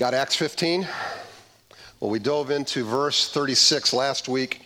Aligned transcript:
Got 0.00 0.14
Acts 0.14 0.34
15? 0.36 0.88
Well, 2.00 2.10
we 2.10 2.18
dove 2.18 2.50
into 2.50 2.86
verse 2.86 3.30
36 3.30 3.92
last 3.92 4.30
week 4.30 4.62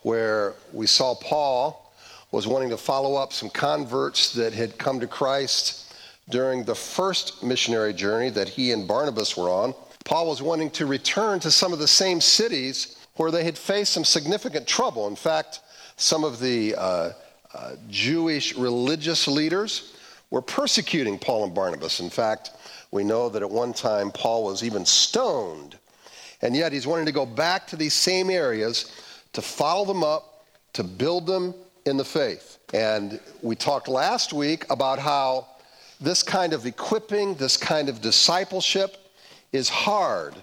where 0.00 0.54
we 0.72 0.86
saw 0.86 1.14
Paul 1.16 1.92
was 2.32 2.46
wanting 2.46 2.70
to 2.70 2.78
follow 2.78 3.14
up 3.14 3.34
some 3.34 3.50
converts 3.50 4.32
that 4.32 4.54
had 4.54 4.78
come 4.78 4.98
to 5.00 5.06
Christ 5.06 5.92
during 6.30 6.64
the 6.64 6.74
first 6.74 7.42
missionary 7.42 7.92
journey 7.92 8.30
that 8.30 8.48
he 8.48 8.72
and 8.72 8.88
Barnabas 8.88 9.36
were 9.36 9.50
on. 9.50 9.74
Paul 10.06 10.28
was 10.28 10.40
wanting 10.40 10.70
to 10.70 10.86
return 10.86 11.40
to 11.40 11.50
some 11.50 11.74
of 11.74 11.78
the 11.78 11.86
same 11.86 12.18
cities 12.18 12.96
where 13.16 13.30
they 13.30 13.44
had 13.44 13.58
faced 13.58 13.92
some 13.92 14.06
significant 14.06 14.66
trouble. 14.66 15.08
In 15.08 15.14
fact, 15.14 15.60
some 15.96 16.24
of 16.24 16.40
the 16.40 16.74
uh, 16.74 17.12
uh, 17.52 17.72
Jewish 17.90 18.56
religious 18.56 19.28
leaders 19.28 19.94
were 20.30 20.40
persecuting 20.40 21.18
Paul 21.18 21.44
and 21.44 21.54
Barnabas. 21.54 22.00
In 22.00 22.08
fact, 22.08 22.52
we 22.90 23.04
know 23.04 23.28
that 23.28 23.42
at 23.42 23.50
one 23.50 23.72
time 23.72 24.10
Paul 24.10 24.44
was 24.44 24.64
even 24.64 24.84
stoned. 24.84 25.78
And 26.42 26.56
yet 26.56 26.72
he's 26.72 26.86
wanting 26.86 27.06
to 27.06 27.12
go 27.12 27.26
back 27.26 27.66
to 27.68 27.76
these 27.76 27.94
same 27.94 28.30
areas 28.30 28.92
to 29.32 29.42
follow 29.42 29.84
them 29.84 30.02
up, 30.02 30.46
to 30.72 30.82
build 30.82 31.26
them 31.26 31.54
in 31.86 31.96
the 31.96 32.04
faith. 32.04 32.58
And 32.72 33.20
we 33.42 33.56
talked 33.56 33.88
last 33.88 34.32
week 34.32 34.64
about 34.70 34.98
how 34.98 35.46
this 36.00 36.22
kind 36.22 36.52
of 36.52 36.66
equipping, 36.66 37.34
this 37.34 37.56
kind 37.56 37.88
of 37.88 38.00
discipleship 38.00 38.96
is 39.52 39.68
hard. 39.68 40.34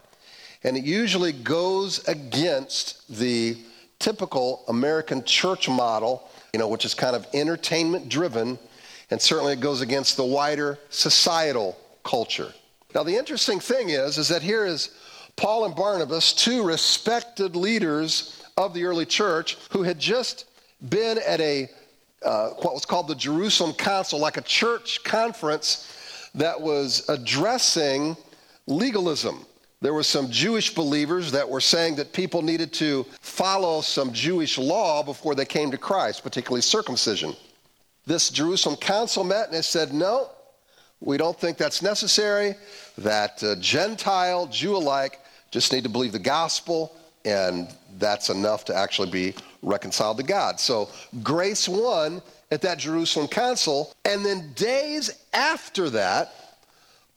And 0.63 0.77
it 0.77 0.84
usually 0.84 1.32
goes 1.32 2.07
against 2.07 3.07
the 3.18 3.57
typical 3.99 4.63
American 4.68 5.23
church 5.23 5.68
model, 5.68 6.29
you 6.54 6.59
know, 6.59 6.68
which 6.68 6.85
is 6.85 6.93
kind 6.93 7.16
of 7.16 7.26
entertainment 7.34 8.09
driven, 8.09 8.59
and 9.09 9.21
certainly 9.21 9.54
it 9.54 9.59
goes 9.59 9.82
against 9.82 10.18
the 10.18 10.26
wider 10.26 10.77
societal 10.90 11.77
culture. 12.07 12.53
Now 12.95 13.03
the 13.03 13.16
interesting 13.16 13.59
thing 13.59 13.89
is 13.89 14.17
is 14.17 14.29
that 14.29 14.41
here 14.41 14.65
is 14.65 14.89
Paul 15.35 15.65
and 15.65 15.75
Barnabas, 15.75 16.34
two 16.34 16.63
respected 16.63 17.55
leaders 17.55 18.41
of 18.55 18.73
the 18.73 18.85
early 18.85 19.05
church 19.05 19.57
who 19.70 19.84
had 19.84 19.99
just 19.99 20.45
been 20.90 21.20
at 21.20 21.40
a 21.41 21.70
uh, 22.23 22.49
what 22.63 22.73
was 22.73 22.85
called 22.85 23.07
the 23.07 23.15
Jerusalem 23.15 23.73
Council, 23.73 24.20
like 24.20 24.37
a 24.37 24.41
church 24.41 25.04
conference 25.04 25.70
that 26.34 26.59
was 26.59 27.07
addressing 27.09 28.17
legalism. 28.65 29.45
There 29.82 29.93
were 29.93 30.04
some 30.04 30.32
Jewish 30.32 30.73
believers 30.73 31.32
that 31.32 31.48
were 31.48 31.62
saying 31.62 31.98
that 31.98 32.12
people 32.13 32.41
needed 32.41 32.73
to 32.73 33.05
follow 33.21 33.82
some 33.82 34.12
Jewish 34.12 34.57
law 34.57 35.04
before 35.04 35.35
they 35.35 35.45
came 35.45 35.70
to 35.70 35.77
Christ, 35.77 36.23
particularly 36.23 36.63
circumcision. 36.63 37.35
This 38.07 38.32
Jerusalem 38.32 38.77
council 38.77 39.23
met 39.23 39.45
and 39.45 39.54
they 39.54 39.62
said, 39.62 39.93
no, 39.93 40.32
we 40.99 41.17
don't 41.17 41.40
think 41.40 41.57
that's 41.57 41.81
necessary, 41.81 42.55
that 42.98 43.41
uh, 43.43 43.55
Gentile, 43.55 44.48
Jew 44.48 44.76
alike, 44.76 45.20
just 45.51 45.71
need 45.71 45.84
to 45.84 45.89
believe 45.89 46.12
the 46.12 46.20
gospel, 46.20 46.95
and 47.26 47.70
that's 47.98 48.29
enough 48.29 48.65
to 48.65 48.76
actually 48.76 49.09
be 49.09 49.35
reconciled 49.62 50.17
to 50.17 50.23
God. 50.23 50.59
So 50.59 50.89
grace 51.23 51.67
won 51.67 52.21
at 52.51 52.62
that 52.62 52.79
Jerusalem 52.79 53.27
council, 53.27 53.93
and 54.05 54.26
then 54.26 54.54
days 54.54 55.12
after 55.34 55.89
that, 55.91 56.34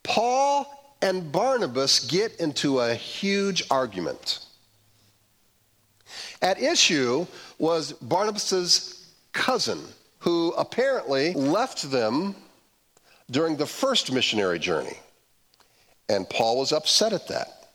Paul 0.03 0.97
and 1.01 1.31
Barnabas 1.31 2.01
get 2.01 2.35
into 2.39 2.79
a 2.79 2.93
huge 2.93 3.63
argument. 3.71 4.45
At 6.41 6.61
issue 6.61 7.25
was 7.57 7.93
Barnabas's 7.93 9.07
cousin, 9.33 9.79
who 10.19 10.51
apparently 10.57 11.33
left 11.33 11.89
them 11.89 12.35
during 13.31 13.55
the 13.55 13.65
first 13.65 14.11
missionary 14.11 14.59
journey. 14.59 14.97
And 16.09 16.29
Paul 16.29 16.59
was 16.59 16.73
upset 16.73 17.13
at 17.13 17.27
that. 17.29 17.69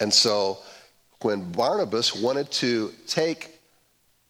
And 0.00 0.12
so 0.12 0.58
when 1.20 1.50
Barnabas 1.52 2.14
wanted 2.14 2.50
to 2.52 2.92
take 3.06 3.60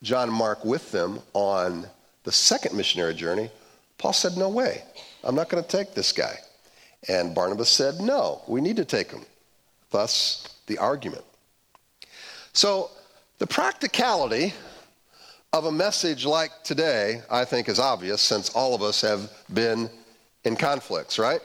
John 0.03 0.31
Mark 0.31 0.65
with 0.65 0.93
them 0.93 1.21
on 1.33 1.87
the 2.25 2.33
second 2.33 2.77
missionary 2.77 3.15
journey, 3.15 3.51
Paul 3.97 4.13
said, 4.13 4.37
No 4.37 4.51
way. 4.51 4.85
I'm 5.25 5.35
not 5.35 5.49
going 5.49 5.63
to 5.63 5.69
take 5.69 5.95
this 5.95 6.13
guy. 6.13 6.37
And 7.09 7.35
Barnabas 7.35 7.71
said, 7.71 8.01
No, 8.01 8.43
we 8.47 8.61
need 8.61 8.77
to 8.77 8.85
take 8.85 9.11
him. 9.11 9.23
Thus, 9.91 10.47
the 10.67 10.79
argument. 10.79 11.25
So, 12.53 12.91
the 13.39 13.47
practicality 13.47 14.53
of 15.53 15.65
a 15.65 15.73
message 15.73 16.25
like 16.27 16.51
today, 16.65 17.23
I 17.31 17.45
think, 17.45 17.69
is 17.69 17.79
obvious 17.79 18.21
since 18.21 18.51
all 18.51 18.75
of 18.75 18.83
us 18.83 19.01
have 19.01 19.31
been 19.53 19.91
in 20.45 20.57
conflicts, 20.57 21.19
right? 21.19 21.41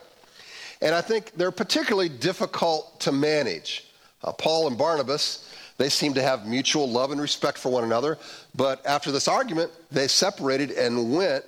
And 0.82 0.94
I 0.94 1.02
think 1.02 1.32
they're 1.36 1.52
particularly 1.52 2.10
difficult 2.10 3.00
to 3.02 3.12
manage. 3.12 3.86
Uh, 4.24 4.32
Paul 4.32 4.68
and 4.68 4.78
Barnabas, 4.78 5.54
they 5.78 5.90
seem 5.90 6.14
to 6.16 6.22
have 6.22 6.48
mutual 6.48 6.90
love 6.90 7.12
and 7.12 7.22
respect 7.22 7.58
for 7.58 7.70
one 7.70 7.84
another, 7.84 8.18
but 8.56 8.86
after 8.86 9.12
this 9.12 9.28
argument, 9.28 9.72
they 9.92 10.08
separated 10.08 10.72
and 10.72 11.14
went 11.16 11.46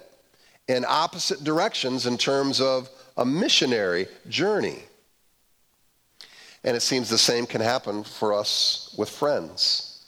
in 0.67 0.85
opposite 0.87 1.43
directions 1.43 2.05
in 2.05 2.17
terms 2.17 2.61
of 2.61 2.89
a 3.17 3.25
missionary 3.25 4.07
journey. 4.27 4.79
And 6.63 6.75
it 6.75 6.81
seems 6.81 7.09
the 7.09 7.17
same 7.17 7.45
can 7.45 7.61
happen 7.61 8.03
for 8.03 8.33
us 8.33 8.93
with 8.97 9.09
friends. 9.09 10.05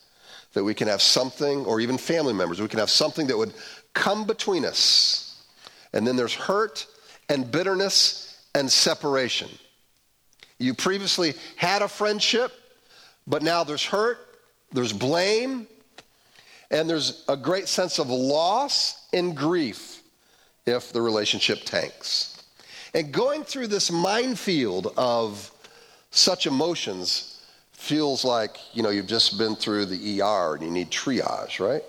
That 0.54 0.64
we 0.64 0.74
can 0.74 0.88
have 0.90 1.02
something, 1.02 1.66
or 1.66 1.80
even 1.80 1.98
family 1.98 2.34
members, 2.34 2.62
we 2.62 2.68
can 2.68 2.80
have 2.80 2.90
something 2.90 3.28
that 3.28 3.38
would 3.38 3.54
come 3.94 4.26
between 4.26 4.66
us. 4.66 5.44
And 5.94 6.06
then 6.06 6.16
there's 6.16 6.34
hurt 6.34 6.86
and 7.32 7.50
bitterness 7.50 8.44
and 8.54 8.70
separation. 8.70 9.50
You 10.60 10.74
previously 10.74 11.34
had 11.56 11.82
a 11.82 11.88
friendship, 11.88 12.52
but 13.26 13.42
now 13.42 13.64
there's 13.64 13.86
hurt, 13.86 14.18
there's 14.74 14.92
blame, 14.92 15.66
and 16.70 16.90
there's 16.90 17.24
a 17.30 17.38
great 17.38 17.70
sense 17.70 18.00
of 18.00 18.10
loss 18.10 19.08
and 19.14 19.36
grief 19.36 20.02
if 20.66 20.92
the 20.92 21.02
relationship 21.02 21.64
tanks. 21.64 22.44
And 22.94 23.14
going 23.14 23.44
through 23.46 23.68
this 23.68 23.90
minefield 23.92 24.94
of 24.98 25.52
such 26.12 26.46
emotions 26.46 27.42
feels 27.72 28.26
like, 28.26 28.58
you 28.76 28.84
know, 28.84 28.90
you've 28.90 29.08
just 29.08 29.38
been 29.38 29.56
through 29.56 29.86
the 29.86 30.22
ER 30.22 30.56
and 30.56 30.64
you 30.64 30.70
need 30.70 30.92
triage, 30.92 31.66
right? 31.66 31.84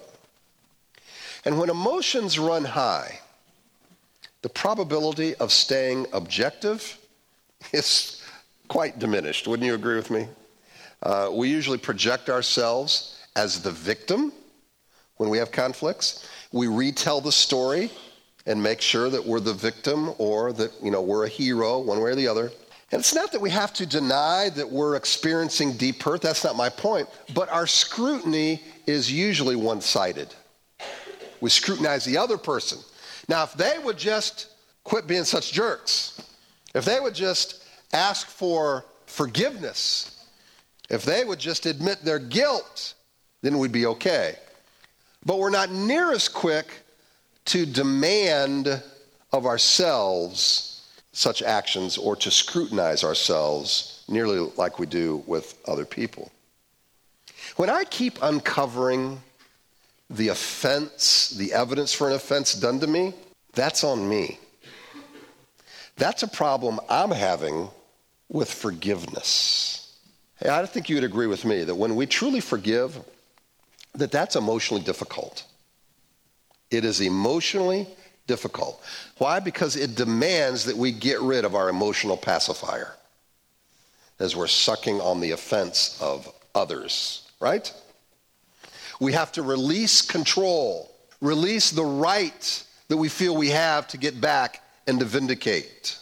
And 1.44 1.58
when 1.58 1.68
emotions 1.68 2.38
run 2.38 2.64
high, 2.64 3.18
the 4.42 4.48
probability 4.48 5.34
of 5.36 5.52
staying 5.52 6.06
objective 6.12 6.98
is 7.72 8.22
quite 8.68 8.98
diminished. 8.98 9.46
Wouldn't 9.46 9.66
you 9.66 9.74
agree 9.74 9.96
with 9.96 10.10
me? 10.10 10.28
Uh, 11.02 11.30
we 11.32 11.48
usually 11.48 11.78
project 11.78 12.28
ourselves 12.28 13.18
as 13.34 13.62
the 13.62 13.70
victim 13.70 14.32
when 15.16 15.30
we 15.30 15.38
have 15.38 15.50
conflicts. 15.50 16.28
We 16.52 16.66
retell 16.66 17.20
the 17.20 17.32
story 17.32 17.90
and 18.46 18.62
make 18.62 18.80
sure 18.80 19.08
that 19.08 19.24
we're 19.24 19.40
the 19.40 19.54
victim 19.54 20.12
or 20.18 20.52
that, 20.52 20.72
you 20.82 20.90
know, 20.90 21.02
we're 21.02 21.24
a 21.24 21.28
hero, 21.28 21.78
one 21.78 22.00
way 22.00 22.10
or 22.10 22.14
the 22.14 22.28
other. 22.28 22.50
And 22.90 22.98
it's 22.98 23.14
not 23.14 23.32
that 23.32 23.40
we 23.40 23.50
have 23.50 23.72
to 23.74 23.86
deny 23.86 24.50
that 24.50 24.68
we're 24.68 24.96
experiencing 24.96 25.76
deep 25.76 26.02
hurt, 26.02 26.20
that's 26.20 26.44
not 26.44 26.56
my 26.56 26.68
point, 26.68 27.08
but 27.34 27.48
our 27.48 27.66
scrutiny 27.66 28.62
is 28.86 29.10
usually 29.10 29.56
one 29.56 29.80
sided. 29.80 30.34
We 31.40 31.48
scrutinize 31.48 32.04
the 32.04 32.18
other 32.18 32.36
person. 32.36 32.78
Now, 33.28 33.44
if 33.44 33.54
they 33.54 33.78
would 33.78 33.98
just 33.98 34.48
quit 34.84 35.06
being 35.06 35.24
such 35.24 35.52
jerks, 35.52 36.20
if 36.74 36.84
they 36.84 37.00
would 37.00 37.14
just 37.14 37.64
ask 37.92 38.26
for 38.26 38.84
forgiveness, 39.06 40.26
if 40.90 41.04
they 41.04 41.24
would 41.24 41.38
just 41.38 41.66
admit 41.66 42.02
their 42.02 42.18
guilt, 42.18 42.94
then 43.42 43.58
we'd 43.58 43.72
be 43.72 43.86
okay. 43.86 44.36
But 45.24 45.38
we're 45.38 45.50
not 45.50 45.70
near 45.70 46.12
as 46.12 46.28
quick 46.28 46.66
to 47.46 47.66
demand 47.66 48.82
of 49.32 49.46
ourselves 49.46 50.72
such 51.12 51.42
actions 51.42 51.98
or 51.98 52.16
to 52.16 52.30
scrutinize 52.30 53.04
ourselves 53.04 54.04
nearly 54.08 54.50
like 54.56 54.78
we 54.78 54.86
do 54.86 55.22
with 55.26 55.58
other 55.66 55.84
people. 55.84 56.30
When 57.56 57.68
I 57.68 57.84
keep 57.84 58.18
uncovering 58.22 59.20
the 60.10 60.28
offense, 60.28 61.30
the 61.30 61.52
evidence 61.52 61.92
for 61.92 62.08
an 62.08 62.14
offense 62.14 62.54
done 62.54 62.80
to 62.80 62.86
me, 62.86 63.14
that's 63.54 63.84
on 63.84 64.08
me. 64.08 64.38
That's 65.96 66.22
a 66.22 66.28
problem 66.28 66.80
I'm 66.88 67.10
having 67.10 67.68
with 68.28 68.52
forgiveness. 68.52 69.98
Hey, 70.36 70.48
I 70.48 70.64
think 70.66 70.88
you 70.88 70.96
would 70.96 71.04
agree 71.04 71.26
with 71.26 71.44
me 71.44 71.64
that 71.64 71.74
when 71.74 71.96
we 71.96 72.06
truly 72.06 72.40
forgive, 72.40 72.98
that 73.94 74.10
that's 74.10 74.36
emotionally 74.36 74.82
difficult. 74.82 75.44
It 76.70 76.84
is 76.84 77.00
emotionally 77.00 77.86
difficult. 78.26 78.82
Why? 79.18 79.40
Because 79.40 79.76
it 79.76 79.94
demands 79.94 80.64
that 80.64 80.76
we 80.76 80.90
get 80.92 81.20
rid 81.20 81.44
of 81.44 81.54
our 81.54 81.68
emotional 81.68 82.16
pacifier 82.16 82.94
as 84.18 84.34
we're 84.34 84.46
sucking 84.46 85.00
on 85.00 85.20
the 85.20 85.32
offense 85.32 85.98
of 86.00 86.32
others, 86.54 87.28
right? 87.40 87.72
We 89.00 89.12
have 89.12 89.32
to 89.32 89.42
release 89.42 90.02
control, 90.02 90.94
release 91.20 91.70
the 91.70 91.84
right 91.84 92.64
that 92.88 92.96
we 92.96 93.08
feel 93.08 93.36
we 93.36 93.50
have 93.50 93.88
to 93.88 93.98
get 93.98 94.20
back 94.20 94.62
and 94.86 94.98
to 95.00 95.06
vindicate. 95.06 95.98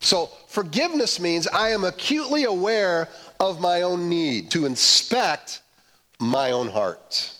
So, 0.00 0.30
forgiveness 0.48 1.20
means 1.20 1.46
I 1.46 1.70
am 1.70 1.84
acutely 1.84 2.44
aware 2.44 3.08
of 3.38 3.60
my 3.60 3.82
own 3.82 4.08
need 4.08 4.50
to 4.52 4.64
inspect 4.66 5.60
my 6.18 6.52
own 6.52 6.68
heart. 6.68 7.32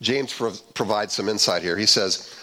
James 0.00 0.34
provides 0.74 1.12
some 1.14 1.28
insight 1.28 1.62
here. 1.62 1.76
He 1.76 1.86
says, 1.86 2.34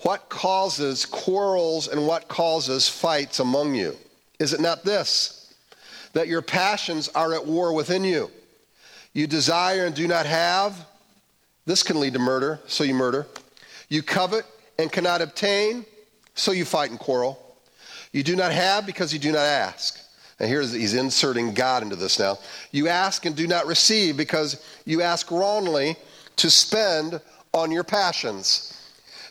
What 0.00 0.28
causes 0.28 1.06
quarrels 1.06 1.86
and 1.88 2.06
what 2.06 2.26
causes 2.26 2.88
fights 2.88 3.38
among 3.38 3.76
you? 3.76 3.96
Is 4.40 4.52
it 4.52 4.60
not 4.60 4.84
this, 4.84 5.54
that 6.12 6.26
your 6.26 6.42
passions 6.42 7.08
are 7.10 7.32
at 7.32 7.46
war 7.46 7.72
within 7.72 8.02
you? 8.02 8.30
You 9.14 9.26
desire 9.26 9.86
and 9.86 9.94
do 9.94 10.06
not 10.06 10.26
have. 10.26 10.86
This 11.64 11.82
can 11.82 11.98
lead 11.98 12.12
to 12.12 12.18
murder, 12.18 12.60
so 12.66 12.84
you 12.84 12.92
murder. 12.92 13.26
You 13.88 14.02
covet 14.02 14.44
and 14.78 14.92
cannot 14.92 15.22
obtain, 15.22 15.86
so 16.34 16.52
you 16.52 16.64
fight 16.64 16.90
and 16.90 16.98
quarrel. 16.98 17.40
You 18.12 18.22
do 18.22 18.36
not 18.36 18.52
have 18.52 18.86
because 18.86 19.12
you 19.12 19.18
do 19.18 19.32
not 19.32 19.46
ask. 19.46 19.98
And 20.38 20.48
here's 20.48 20.72
he's 20.72 20.94
inserting 20.94 21.54
God 21.54 21.82
into 21.82 21.96
this 21.96 22.18
now. 22.18 22.38
You 22.72 22.88
ask 22.88 23.24
and 23.24 23.36
do 23.36 23.46
not 23.46 23.66
receive 23.66 24.16
because 24.16 24.62
you 24.84 25.00
ask 25.00 25.30
wrongly 25.30 25.96
to 26.36 26.50
spend 26.50 27.20
on 27.52 27.70
your 27.70 27.84
passions. 27.84 28.70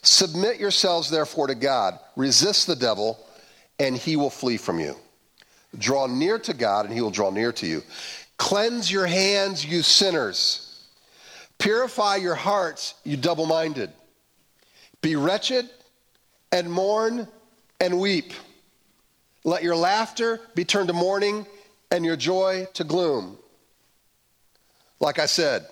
Submit 0.02 0.60
yourselves 0.60 1.10
therefore 1.10 1.48
to 1.48 1.56
God. 1.56 2.00
Resist 2.16 2.68
the 2.68 2.76
devil, 2.76 3.20
and 3.80 3.98
he 3.98 4.16
will 4.16 4.30
flee 4.30 4.58
from 4.58 4.80
you. 4.80 4.96
Draw 5.78 6.08
near 6.08 6.40
to 6.40 6.54
God, 6.54 6.86
and 6.86 6.94
he 6.94 7.02
will 7.02 7.12
draw 7.12 7.32
near 7.32 7.52
to 7.54 7.66
you. 7.66 7.84
Cleanse 8.38 8.92
your 8.92 9.06
hands, 9.06 9.66
you 9.66 9.82
sinners. 9.82 10.88
Purify 11.58 12.18
your 12.18 12.36
hearts, 12.36 12.96
you 13.04 13.16
double 13.16 13.46
minded. 13.46 13.92
Be 15.02 15.16
wretched 15.16 15.70
and 16.52 16.72
mourn 16.72 17.28
and 17.80 18.00
weep. 18.00 18.34
Let 19.44 19.64
your 19.64 19.76
laughter 19.76 20.40
be 20.56 20.66
turned 20.66 20.88
to 20.88 20.94
mourning 20.94 21.46
and 21.92 22.06
your 22.06 22.16
joy 22.16 22.68
to 22.74 22.84
gloom. 22.84 23.38
Like 25.00 25.20
I 25.20 25.26
said, 25.26 25.68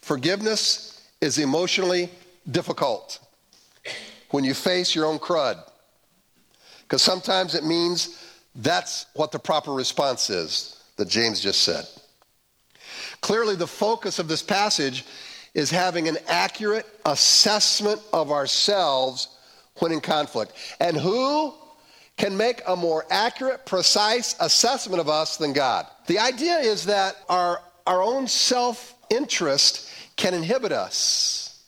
forgiveness 0.00 1.08
is 1.20 1.38
emotionally 1.38 2.10
difficult 2.50 3.20
when 4.30 4.44
you 4.44 4.54
face 4.54 4.94
your 4.94 5.06
own 5.06 5.18
crud. 5.18 5.62
Because 6.82 7.02
sometimes 7.02 7.54
it 7.54 7.64
means 7.64 8.18
that's 8.56 9.06
what 9.14 9.32
the 9.32 9.38
proper 9.38 9.72
response 9.72 10.28
is 10.28 10.82
that 10.96 11.08
James 11.08 11.40
just 11.40 11.62
said. 11.62 11.86
Clearly, 13.22 13.56
the 13.56 13.66
focus 13.66 14.18
of 14.18 14.28
this 14.28 14.42
passage 14.42 15.04
is 15.54 15.70
having 15.70 16.08
an 16.08 16.18
accurate 16.28 16.86
assessment 17.06 18.00
of 18.12 18.30
ourselves 18.30 19.28
when 19.78 19.92
in 19.92 20.00
conflict. 20.00 20.52
And 20.80 20.96
who 20.96 21.54
can 22.16 22.36
make 22.36 22.62
a 22.66 22.76
more 22.76 23.06
accurate, 23.10 23.64
precise 23.64 24.36
assessment 24.40 25.00
of 25.00 25.08
us 25.08 25.36
than 25.36 25.52
God? 25.52 25.86
The 26.06 26.18
idea 26.18 26.58
is 26.58 26.86
that 26.86 27.16
our, 27.28 27.60
our 27.86 28.02
own 28.02 28.26
self 28.26 28.94
interest 29.10 29.88
can 30.16 30.34
inhibit 30.34 30.72
us 30.72 31.64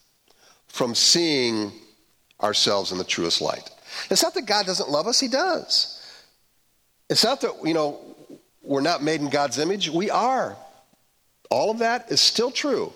from 0.69 0.95
seeing 0.95 1.73
ourselves 2.43 2.91
in 2.91 2.99
the 2.99 3.05
truest 3.05 3.41
light. 3.41 3.71
It's 4.11 4.23
not 4.23 4.35
that 4.35 4.47
God 4.47 4.67
doesn't 4.67 4.91
love 4.91 5.07
us, 5.07 5.21
He 5.21 5.29
does. 5.29 6.01
It's 7.09 7.23
not 7.23 7.41
that, 7.43 7.53
you 7.65 7.75
know, 7.75 8.01
we're 8.63 8.81
not 8.81 9.03
made 9.03 9.21
in 9.21 9.29
God's 9.29 9.59
image. 9.59 9.89
We 9.89 10.11
are. 10.11 10.57
All 11.51 11.71
of 11.71 11.79
that 11.79 12.11
is 12.11 12.21
still 12.21 12.51
true, 12.51 12.93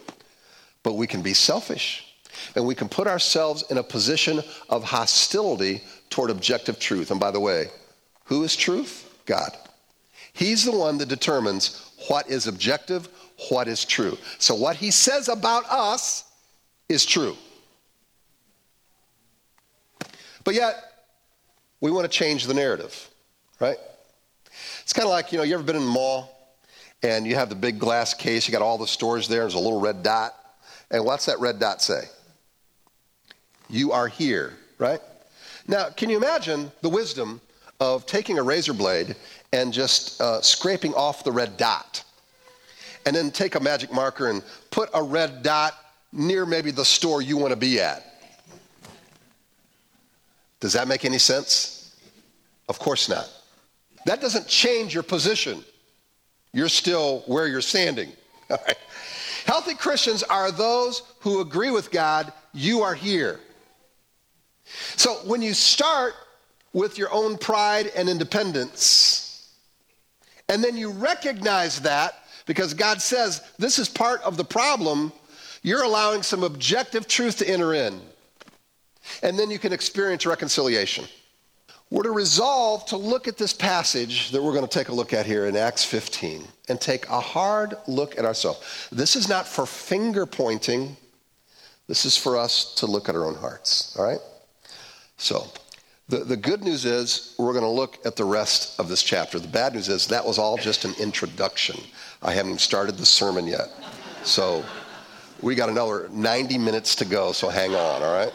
but 0.83 0.95
we 0.95 1.06
can 1.06 1.23
be 1.23 1.35
selfish 1.35 2.05
and 2.55 2.67
we 2.67 2.75
can 2.75 2.89
put 2.89 3.06
ourselves 3.06 3.65
in 3.71 3.79
a 3.79 3.83
position 3.83 4.41
of 4.69 4.85
hostility 4.85 5.83
toward 6.11 6.31
objective 6.31 6.79
truth. 6.79 7.11
And 7.11 7.21
by 7.21 7.31
the 7.31 7.41
way, 7.41 7.67
who 8.25 8.43
is 8.45 8.56
truth? 8.56 9.05
God. 9.27 9.50
He's 10.33 10.65
the 10.65 10.73
one 10.73 10.99
that 10.99 11.09
determines 11.09 11.91
what 12.09 12.29
is 12.31 12.47
objective, 12.47 13.09
what 13.50 13.69
is 13.69 13.85
true. 13.85 14.17
So 14.39 14.55
what 14.55 14.77
he 14.77 14.91
says 14.91 15.29
about 15.29 15.65
us 15.67 16.25
is 16.89 17.05
true. 17.05 17.37
But 20.45 20.55
yet, 20.55 20.77
we 21.81 21.91
want 21.91 22.05
to 22.05 22.09
change 22.09 22.47
the 22.47 22.55
narrative, 22.55 23.09
right? 23.61 23.77
It's 24.83 24.93
kind 24.93 25.06
of 25.06 25.11
like, 25.11 25.33
you 25.33 25.39
know, 25.39 25.45
you 25.45 25.55
ever 25.55 25.62
been 25.62 25.77
in 25.77 25.85
the 25.85 25.91
mall 25.91 26.38
and 27.03 27.27
you 27.27 27.35
have 27.35 27.49
the 27.49 27.55
big 27.55 27.79
glass 27.79 28.15
case, 28.15 28.47
you 28.49 28.53
got 28.53 28.62
all 28.62 28.79
the 28.79 28.87
stores 28.87 29.29
there, 29.29 29.41
there's 29.41 29.55
a 29.55 29.59
little 29.59 29.81
red 29.81 30.03
dot. 30.03 30.35
And 30.91 31.05
what's 31.05 31.27
that 31.27 31.39
red 31.39 31.59
dot 31.59 31.83
say? 31.83 32.05
You 33.69 33.93
are 33.93 34.09
here, 34.09 34.55
right? 34.79 35.00
Now, 35.67 35.91
can 35.91 36.09
you 36.09 36.17
imagine 36.17 36.73
the 36.81 36.89
wisdom 36.89 37.41
of 37.79 38.06
taking 38.06 38.39
a 38.39 38.43
razor 38.43 38.73
blade 38.73 39.15
and 39.53 39.73
just 39.73 40.21
uh, 40.21 40.41
scraping 40.41 40.95
off 40.95 41.25
the 41.25 41.33
red 41.33 41.56
dot? 41.56 42.03
And 43.06 43.15
then 43.15 43.31
take 43.31 43.55
a 43.55 43.61
magic 43.61 43.93
marker 43.93 44.31
and 44.31 44.43
put 44.71 44.91
a 44.95 45.03
red 45.03 45.43
dot 45.43 45.75
near 46.12 46.47
maybe 46.47 46.71
the 46.71 46.85
store 46.85 47.23
you 47.23 47.37
want 47.37 47.50
to 47.50 47.56
be 47.56 47.81
at. 47.81 48.05
Does 50.61 50.73
that 50.73 50.89
make 50.89 51.05
any 51.05 51.19
sense? 51.19 51.97
Of 52.69 52.79
course 52.79 53.09
not. 53.09 53.31
That 54.06 54.21
doesn't 54.21 54.49
change 54.49 54.95
your 54.95 55.03
position 55.03 55.65
you're 56.53 56.69
still 56.69 57.21
where 57.27 57.47
you're 57.47 57.61
standing. 57.61 58.12
Healthy 59.47 59.75
Christians 59.75 60.23
are 60.23 60.50
those 60.50 61.03
who 61.21 61.41
agree 61.41 61.71
with 61.71 61.91
God, 61.91 62.33
you 62.53 62.83
are 62.83 62.95
here. 62.95 63.41
So 64.97 65.15
when 65.25 65.41
you 65.41 65.55
start 65.55 66.15
with 66.73 66.99
your 66.99 67.12
own 67.12 67.39
pride 67.39 67.91
and 67.97 68.09
independence, 68.09 69.55
and 70.49 70.62
then 70.62 70.77
you 70.77 70.91
recognize 70.91 71.81
that 71.81 72.15
because 72.47 72.75
God 72.75 73.00
says 73.00 73.43
this 73.59 73.79
is 73.79 73.89
part 73.89 74.21
of 74.23 74.37
the 74.37 74.45
problem, 74.45 75.12
you're 75.62 75.83
allowing 75.83 76.23
some 76.23 76.43
objective 76.43 77.09
truth 77.09 77.39
to 77.39 77.49
enter 77.49 77.75
in. 77.75 78.00
And 79.23 79.39
then 79.39 79.50
you 79.50 79.59
can 79.59 79.73
experience 79.73 80.27
reconciliation 80.27 81.06
we're 81.90 82.02
to 82.02 82.11
resolve 82.11 82.85
to 82.87 82.96
look 82.96 83.29
at 83.29 83.38
this 83.38 83.52
passage 83.52 84.31
that 84.31 84.43
we're 84.43 84.52
going 84.52 84.67
to 84.67 84.79
take 84.79 84.88
a 84.88 84.94
look 84.94 85.14
at 85.14 85.25
here 85.25 85.46
in 85.46 85.56
Acts 85.56 85.85
15 85.85 86.44
and 86.69 86.81
take 86.81 87.08
a 87.08 87.20
hard 87.20 87.76
look 87.87 88.19
at 88.19 88.25
ourselves. 88.25 88.88
This 88.93 89.17
is 89.17 89.29
not 89.29 89.49
for 89.49 89.64
finger 89.64 90.26
pointing, 90.26 90.96
this 91.87 92.05
is 92.05 92.17
for 92.17 92.37
us 92.37 92.75
to 92.75 92.87
look 92.87 93.08
at 93.08 93.14
our 93.14 93.25
own 93.25 93.35
hearts, 93.35 93.96
all 93.99 94.05
right? 94.05 94.20
So, 95.17 95.46
the, 96.11 96.19
the 96.19 96.37
good 96.37 96.62
news 96.62 96.85
is 96.85 97.35
we're 97.38 97.52
going 97.52 97.64
to 97.64 97.70
look 97.70 97.99
at 98.06 98.17
the 98.17 98.25
rest 98.25 98.79
of 98.79 98.88
this 98.88 99.02
chapter. 99.02 99.38
The 99.38 99.49
bad 99.49 99.75
news 99.75 99.88
is 99.88 100.06
that 100.08 100.25
was 100.25 100.38
all 100.38 100.56
just 100.56 100.85
an 100.85 100.94
introduction. 100.99 101.79
I 102.23 102.33
haven't 102.33 102.61
started 102.61 102.97
the 102.97 103.07
sermon 103.07 103.47
yet. 103.47 103.68
So, 104.25 104.64
we 105.40 105.54
got 105.54 105.71
another 105.71 106.09
90 106.11 106.59
minutes 106.59 106.95
to 106.97 107.07
go, 107.07 107.33
so 107.33 107.49
hang 107.49 107.75
on, 107.75 108.02
all 108.02 108.14
right? 108.14 108.33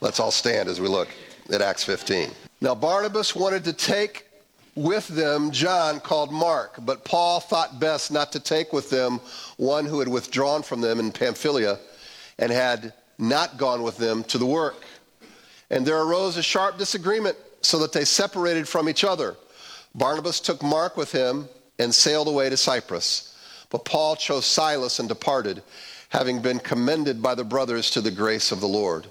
Let's 0.00 0.18
all 0.18 0.32
stand 0.32 0.68
as 0.68 0.80
we 0.80 0.88
look 0.88 1.08
at 1.52 1.62
Acts 1.62 1.84
15. 1.84 2.30
Now, 2.60 2.74
Barnabas 2.74 3.34
wanted 3.34 3.64
to 3.64 3.72
take 3.72 4.26
with 4.74 5.06
them 5.08 5.50
John 5.50 6.00
called 6.00 6.32
Mark, 6.32 6.76
but 6.80 7.04
Paul 7.04 7.40
thought 7.40 7.78
best 7.78 8.10
not 8.10 8.32
to 8.32 8.40
take 8.40 8.72
with 8.72 8.90
them 8.90 9.20
one 9.56 9.84
who 9.86 10.00
had 10.00 10.08
withdrawn 10.08 10.62
from 10.62 10.80
them 10.80 10.98
in 10.98 11.12
Pamphylia 11.12 11.78
and 12.38 12.50
had 12.50 12.92
not 13.18 13.56
gone 13.56 13.82
with 13.82 13.96
them 13.98 14.24
to 14.24 14.38
the 14.38 14.46
work. 14.46 14.82
And 15.70 15.86
there 15.86 16.00
arose 16.00 16.36
a 16.36 16.42
sharp 16.42 16.78
disagreement 16.78 17.36
so 17.60 17.78
that 17.78 17.92
they 17.92 18.04
separated 18.04 18.68
from 18.68 18.88
each 18.88 19.04
other. 19.04 19.36
Barnabas 19.94 20.40
took 20.40 20.62
Mark 20.62 20.96
with 20.96 21.12
him 21.12 21.48
and 21.78 21.94
sailed 21.94 22.28
away 22.28 22.50
to 22.50 22.56
Cyprus. 22.56 23.36
But 23.70 23.84
Paul 23.84 24.16
chose 24.16 24.46
Silas 24.46 24.98
and 24.98 25.08
departed, 25.08 25.62
having 26.08 26.42
been 26.42 26.58
commended 26.58 27.22
by 27.22 27.34
the 27.34 27.44
brothers 27.44 27.90
to 27.90 28.00
the 28.00 28.10
grace 28.10 28.52
of 28.52 28.60
the 28.60 28.68
Lord 28.68 29.06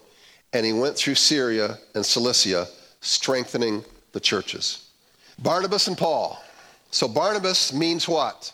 and 0.54 0.66
he 0.66 0.72
went 0.72 0.96
through 0.96 1.16
Syria 1.16 1.78
and 1.96 2.06
Cilicia, 2.06 2.68
strengthening 3.02 3.84
the 4.12 4.20
churches. 4.20 4.90
Barnabas 5.40 5.88
and 5.88 5.98
Paul. 5.98 6.42
So 6.92 7.08
Barnabas 7.08 7.74
means 7.74 8.08
what? 8.08 8.54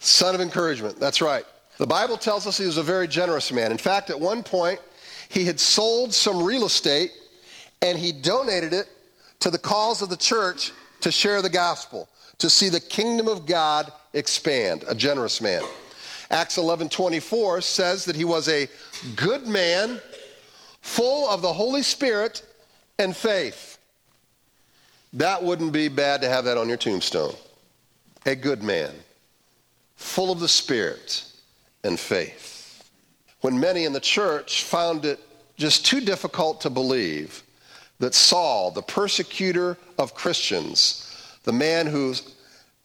Son 0.00 0.34
of 0.34 0.40
encouragement. 0.40 0.98
That's 0.98 1.22
right. 1.22 1.44
The 1.78 1.86
Bible 1.86 2.16
tells 2.16 2.46
us 2.46 2.58
he 2.58 2.66
was 2.66 2.78
a 2.78 2.82
very 2.82 3.08
generous 3.08 3.52
man. 3.52 3.70
In 3.70 3.78
fact, 3.78 4.10
at 4.10 4.18
one 4.18 4.42
point, 4.42 4.80
he 5.28 5.44
had 5.44 5.58
sold 5.58 6.12
some 6.12 6.42
real 6.42 6.66
estate 6.66 7.12
and 7.80 7.96
he 7.96 8.12
donated 8.12 8.72
it 8.72 8.88
to 9.40 9.50
the 9.50 9.58
cause 9.58 10.02
of 10.02 10.08
the 10.08 10.16
church 10.16 10.72
to 11.00 11.12
share 11.12 11.42
the 11.42 11.50
gospel, 11.50 12.08
to 12.38 12.50
see 12.50 12.68
the 12.68 12.80
kingdom 12.80 13.28
of 13.28 13.46
God 13.46 13.92
expand. 14.14 14.84
A 14.88 14.94
generous 14.94 15.40
man. 15.40 15.62
Acts 16.30 16.56
11:24 16.56 17.62
says 17.62 18.04
that 18.06 18.16
he 18.16 18.24
was 18.24 18.48
a 18.48 18.68
good 19.14 19.46
man 19.46 20.00
full 20.84 21.28
of 21.30 21.40
the 21.40 21.52
Holy 21.52 21.82
Spirit 21.82 22.44
and 22.98 23.16
faith. 23.16 23.78
That 25.14 25.42
wouldn't 25.42 25.72
be 25.72 25.88
bad 25.88 26.20
to 26.20 26.28
have 26.28 26.44
that 26.44 26.58
on 26.58 26.68
your 26.68 26.76
tombstone. 26.76 27.34
A 28.26 28.36
good 28.36 28.62
man, 28.62 28.92
full 29.96 30.30
of 30.30 30.40
the 30.40 30.48
Spirit 30.48 31.24
and 31.84 31.98
faith. 31.98 32.90
When 33.40 33.58
many 33.58 33.86
in 33.86 33.94
the 33.94 34.00
church 34.00 34.64
found 34.64 35.06
it 35.06 35.18
just 35.56 35.86
too 35.86 36.02
difficult 36.02 36.60
to 36.60 36.70
believe 36.70 37.42
that 37.98 38.14
Saul, 38.14 38.70
the 38.70 38.82
persecutor 38.82 39.78
of 39.98 40.14
Christians, 40.14 41.38
the 41.44 41.52
man 41.52 41.86
who 41.86 42.14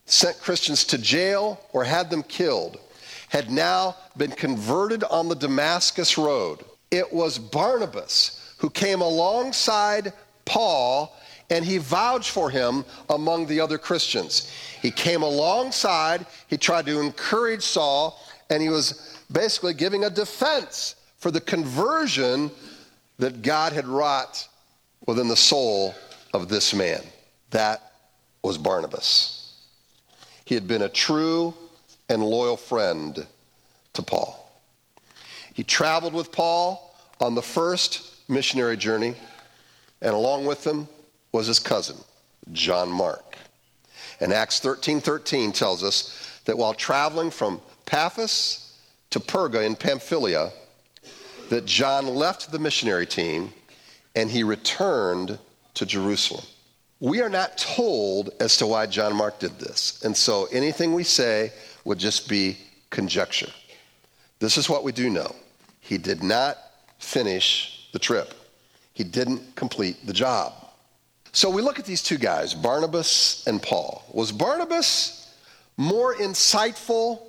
sent 0.06 0.40
Christians 0.40 0.86
to 0.86 0.98
jail 0.98 1.60
or 1.74 1.84
had 1.84 2.10
them 2.10 2.24
killed, 2.24 2.80
had 3.28 3.52
now 3.52 3.98
been 4.16 4.32
converted 4.32 5.04
on 5.04 5.28
the 5.28 5.36
Damascus 5.36 6.18
road. 6.18 6.64
It 6.92 7.12
was 7.14 7.38
Barnabas 7.38 8.54
who 8.58 8.70
came 8.70 9.02
alongside 9.02 10.14
Paul 10.46 11.16
and 11.50 11.66
he 11.66 11.78
vouched 11.78 12.32
for 12.32 12.50
him 12.50 12.86
among 13.10 13.48
the 13.48 13.60
other 13.60 13.78
Christians. 13.78 14.52
He 14.82 14.92
came 14.92 15.24
alongside, 15.24 16.26
he 16.48 16.58
tried 16.58 16.86
to 16.86 17.00
encourage 17.00 17.64
Saul, 17.64 18.20
and 18.50 18.62
he 18.62 18.70
was 18.70 19.18
basically 19.32 19.74
giving 19.74 20.04
a 20.04 20.10
defense 20.10 20.96
for 21.18 21.32
the 21.32 21.42
conversion 21.42 22.52
that 23.18 23.42
God 23.42 23.74
had 23.74 23.88
wrought 23.88 24.48
within 25.08 25.28
the 25.28 25.36
soul 25.36 25.96
of 26.34 26.50
this 26.50 26.74
man. 26.74 27.02
That 27.50 27.94
was 28.44 28.58
Barnabas. 28.58 29.54
He 30.46 30.56
had 30.56 30.68
been 30.68 30.84
a 30.84 30.90
true 30.90 31.54
and 32.10 32.24
loyal 32.24 32.58
friend 32.58 33.26
to 33.94 34.02
Paul. 34.02 34.39
He 35.60 35.64
traveled 35.64 36.14
with 36.14 36.32
Paul 36.32 36.96
on 37.20 37.36
the 37.36 37.42
first 37.42 38.30
missionary 38.30 38.78
journey, 38.78 39.14
and 40.02 40.14
along 40.14 40.46
with 40.46 40.66
him 40.66 40.88
was 41.34 41.48
his 41.48 41.60
cousin, 41.60 41.98
John 42.54 42.90
Mark. 42.90 43.36
And 44.22 44.32
Acts 44.32 44.62
13 44.62 45.02
13 45.02 45.52
tells 45.52 45.84
us 45.84 46.40
that 46.46 46.58
while 46.58 46.74
traveling 46.74 47.30
from 47.30 47.60
Paphos 47.86 48.74
to 49.10 49.20
Perga 49.20 49.66
in 49.66 49.76
Pamphylia, 49.76 50.54
that 51.50 51.66
John 51.66 52.08
left 52.08 52.54
the 52.54 52.60
missionary 52.60 53.06
team 53.06 53.52
and 54.16 54.32
he 54.32 54.44
returned 54.44 55.38
to 55.74 55.86
Jerusalem. 55.86 56.46
We 57.02 57.20
are 57.20 57.28
not 57.28 57.58
told 57.58 58.30
as 58.40 58.56
to 58.60 58.66
why 58.66 58.86
John 58.86 59.14
Mark 59.14 59.40
did 59.40 59.60
this. 59.60 60.06
And 60.06 60.16
so 60.16 60.48
anything 60.54 60.94
we 60.94 61.04
say 61.04 61.52
would 61.84 62.00
just 62.00 62.30
be 62.30 62.58
conjecture. 62.92 63.52
This 64.40 64.58
is 64.58 64.70
what 64.70 64.86
we 64.86 64.94
do 64.94 65.10
know. 65.10 65.36
He 65.90 65.98
did 65.98 66.22
not 66.22 66.56
finish 67.00 67.90
the 67.94 67.98
trip. 67.98 68.36
He 68.94 69.04
didn't 69.04 69.56
complete 69.56 70.06
the 70.06 70.14
job. 70.14 70.54
So 71.32 71.50
we 71.50 71.64
look 71.64 71.80
at 71.80 71.86
these 71.86 72.04
two 72.04 72.20
guys, 72.20 72.54
Barnabas 72.54 73.44
and 73.48 73.60
Paul. 73.60 74.04
Was 74.14 74.32
Barnabas 74.32 75.34
more 75.78 76.14
insightful 76.14 77.24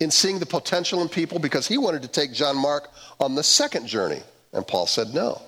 in 0.00 0.10
seeing 0.10 0.40
the 0.40 0.46
potential 0.46 1.00
in 1.00 1.08
people 1.08 1.38
because 1.38 1.68
he 1.68 1.78
wanted 1.78 2.02
to 2.02 2.08
take 2.08 2.32
John 2.32 2.56
Mark 2.56 2.90
on 3.20 3.36
the 3.36 3.42
second 3.44 3.86
journey? 3.86 4.22
And 4.52 4.66
Paul 4.66 4.88
said 4.88 5.14
no. 5.14 5.40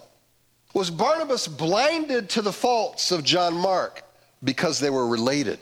Was 0.75 0.91
Barnabas 0.91 1.49
blinded 1.49 2.31
to 2.31 2.41
the 2.41 2.53
faults 2.53 3.11
of 3.11 3.25
John 3.25 3.55
Mark 3.55 4.05
because 4.45 4.79
they 4.79 4.91
were 4.91 5.09
related? 5.09 5.59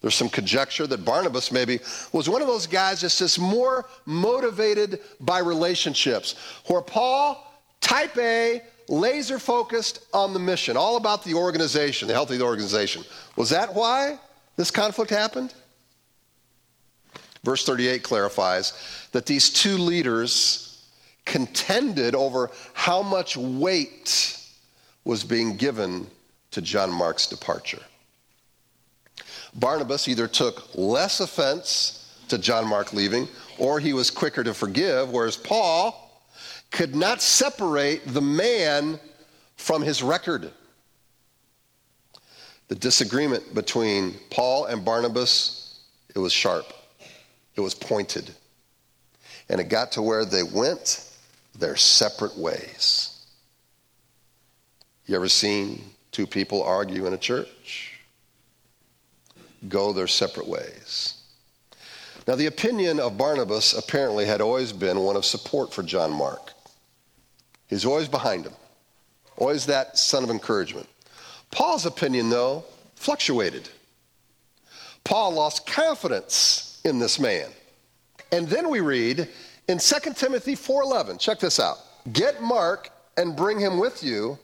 There's 0.00 0.14
some 0.14 0.30
conjecture 0.30 0.86
that 0.86 1.04
Barnabas 1.04 1.52
maybe 1.52 1.78
was 2.12 2.28
one 2.28 2.40
of 2.40 2.48
those 2.48 2.66
guys 2.66 3.02
that's 3.02 3.18
just 3.18 3.38
more 3.38 3.86
motivated 4.06 5.00
by 5.20 5.40
relationships. 5.40 6.36
Where 6.66 6.80
Paul, 6.80 7.54
type 7.80 8.16
A, 8.16 8.62
laser 8.88 9.38
focused 9.38 10.06
on 10.14 10.32
the 10.32 10.38
mission, 10.38 10.76
all 10.76 10.96
about 10.96 11.22
the 11.22 11.34
organization, 11.34 12.08
the 12.08 12.14
health 12.14 12.30
of 12.30 12.38
the 12.38 12.44
organization. 12.44 13.04
Was 13.36 13.50
that 13.50 13.74
why 13.74 14.18
this 14.56 14.70
conflict 14.70 15.10
happened? 15.10 15.54
Verse 17.44 17.64
38 17.64 18.02
clarifies 18.02 18.72
that 19.12 19.26
these 19.26 19.50
two 19.50 19.76
leaders 19.76 20.86
contended 21.24 22.14
over 22.14 22.50
how 22.72 23.02
much 23.02 23.36
weight 23.36 24.36
was 25.04 25.24
being 25.24 25.56
given 25.56 26.06
to 26.50 26.60
John 26.60 26.90
Mark's 26.90 27.26
departure. 27.26 27.82
Barnabas 29.54 30.08
either 30.08 30.28
took 30.28 30.74
less 30.74 31.20
offense 31.20 32.14
to 32.28 32.38
John 32.38 32.66
Mark 32.66 32.92
leaving 32.92 33.28
or 33.58 33.78
he 33.78 33.92
was 33.92 34.10
quicker 34.10 34.42
to 34.42 34.54
forgive, 34.54 35.10
whereas 35.10 35.36
Paul 35.36 36.10
could 36.70 36.94
not 36.94 37.20
separate 37.20 38.06
the 38.06 38.22
man 38.22 38.98
from 39.56 39.82
his 39.82 40.02
record. 40.02 40.50
The 42.68 42.74
disagreement 42.76 43.54
between 43.54 44.14
Paul 44.30 44.66
and 44.66 44.84
Barnabas, 44.84 45.80
it 46.14 46.18
was 46.18 46.32
sharp. 46.32 46.72
It 47.56 47.60
was 47.60 47.74
pointed. 47.74 48.30
And 49.48 49.60
it 49.60 49.64
got 49.64 49.92
to 49.92 50.02
where 50.02 50.24
they 50.24 50.44
went 50.44 51.04
their 51.58 51.76
separate 51.76 52.38
ways. 52.38 53.26
You 55.06 55.16
ever 55.16 55.28
seen 55.28 55.82
two 56.12 56.26
people 56.26 56.62
argue 56.62 57.06
in 57.06 57.12
a 57.12 57.18
church? 57.18 57.99
Go 59.68 59.92
their 59.92 60.06
separate 60.06 60.48
ways. 60.48 61.14
Now, 62.26 62.34
the 62.34 62.46
opinion 62.46 63.00
of 63.00 63.18
Barnabas 63.18 63.76
apparently 63.76 64.24
had 64.24 64.40
always 64.40 64.72
been 64.72 65.00
one 65.00 65.16
of 65.16 65.24
support 65.24 65.72
for 65.72 65.82
John 65.82 66.12
Mark. 66.12 66.52
He's 67.66 67.84
always 67.84 68.08
behind 68.08 68.46
him, 68.46 68.54
always 69.36 69.66
that 69.66 69.98
son 69.98 70.24
of 70.24 70.30
encouragement. 70.30 70.88
Paul's 71.50 71.86
opinion, 71.86 72.30
though, 72.30 72.64
fluctuated. 72.94 73.68
Paul 75.04 75.32
lost 75.32 75.66
confidence 75.66 76.80
in 76.84 76.98
this 76.98 77.18
man. 77.18 77.48
And 78.32 78.48
then 78.48 78.70
we 78.70 78.80
read 78.80 79.28
in 79.68 79.78
2 79.78 80.14
Timothy 80.14 80.54
4:11, 80.54 81.18
check 81.18 81.38
this 81.38 81.58
out. 81.58 81.78
Get 82.12 82.42
Mark 82.42 82.90
and 83.16 83.36
bring 83.36 83.58
him 83.58 83.78
with 83.78 84.02
you, 84.02 84.38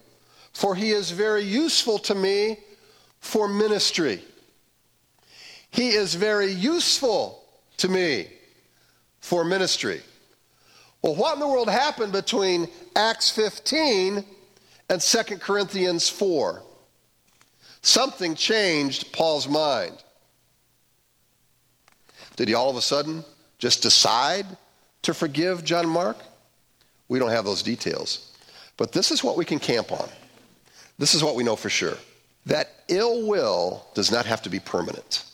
for 0.53 0.75
he 0.75 0.91
is 0.91 1.11
very 1.11 1.43
useful 1.43 1.99
to 2.01 2.15
me 2.15 2.59
for 3.21 3.49
ministry. 3.49 4.25
He 5.77 5.91
is 5.91 6.15
very 6.15 6.51
useful 6.51 7.45
to 7.77 7.89
me 7.89 8.29
for 9.21 9.45
ministry. 9.45 10.01
Well, 11.03 11.15
what 11.15 11.35
in 11.35 11.41
the 11.41 11.47
world 11.47 11.69
happened 11.69 12.13
between 12.13 12.69
Acts 12.97 13.29
15 13.29 14.25
and 14.89 15.01
2 15.03 15.23
Corinthians 15.37 16.09
4? 16.09 16.63
Something 17.83 18.35
changed 18.35 19.13
Paul's 19.13 19.47
mind. 19.47 20.03
Did 22.37 22.49
he 22.49 22.55
all 22.55 22.71
of 22.71 22.77
a 22.77 22.83
sudden 22.83 23.23
just 23.59 23.83
decide 23.83 24.47
to 25.03 25.13
forgive 25.13 25.63
John 25.63 25.87
Mark? 25.87 26.17
We 27.09 27.19
don't 27.19 27.31
have 27.31 27.45
those 27.45 27.63
details. 27.63 28.33
But 28.79 28.93
this 28.93 29.11
is 29.11 29.23
what 29.23 29.37
we 29.37 29.45
can 29.45 29.59
camp 29.59 29.93
on. 29.93 30.09
This 30.99 31.15
is 31.15 31.23
what 31.23 31.37
we 31.37 31.45
know 31.45 31.55
for 31.55 31.69
sure 31.69 31.99
that 32.47 32.71
ill 32.89 33.27
will 33.27 33.85
does 33.93 34.11
not 34.11 34.25
have 34.25 34.41
to 34.41 34.49
be 34.49 34.59
permanent. 34.59 35.25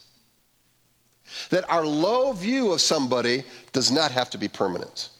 That 1.52 1.68
our 1.68 1.85
low 1.85 2.32
view 2.32 2.73
of 2.73 2.80
somebody 2.80 3.44
does 3.73 3.92
not 3.92 4.11
have 4.11 4.30
to 4.30 4.38
be 4.38 4.49
permanent. 4.49 5.11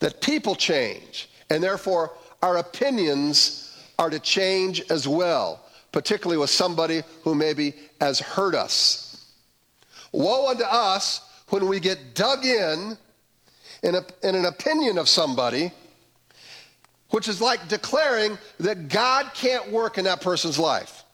That 0.00 0.20
people 0.20 0.56
change, 0.56 1.30
and 1.50 1.62
therefore 1.62 2.10
our 2.42 2.56
opinions 2.56 3.78
are 3.96 4.10
to 4.10 4.18
change 4.18 4.82
as 4.90 5.06
well, 5.06 5.64
particularly 5.92 6.36
with 6.36 6.50
somebody 6.50 7.04
who 7.22 7.36
maybe 7.36 7.74
has 8.00 8.18
hurt 8.18 8.56
us. 8.56 9.30
Woe 10.10 10.50
unto 10.50 10.64
us 10.64 11.20
when 11.50 11.68
we 11.68 11.78
get 11.78 12.16
dug 12.16 12.44
in 12.44 12.98
in, 13.84 13.94
a, 13.94 14.04
in 14.24 14.34
an 14.34 14.46
opinion 14.46 14.98
of 14.98 15.08
somebody, 15.08 15.70
which 17.10 17.28
is 17.28 17.40
like 17.40 17.68
declaring 17.68 18.36
that 18.58 18.88
God 18.88 19.30
can't 19.32 19.70
work 19.70 19.96
in 19.96 20.06
that 20.06 20.20
person's 20.20 20.58
life. 20.58 21.04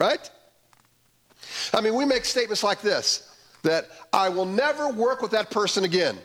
Right? 0.00 0.28
I 1.74 1.80
mean, 1.80 1.94
we 1.94 2.04
make 2.04 2.24
statements 2.24 2.62
like 2.62 2.80
this 2.80 3.24
that 3.62 3.88
I 4.12 4.28
will 4.28 4.46
never 4.46 4.88
work 4.88 5.20
with 5.20 5.32
that 5.32 5.50
person 5.50 5.84
again. 5.84 6.16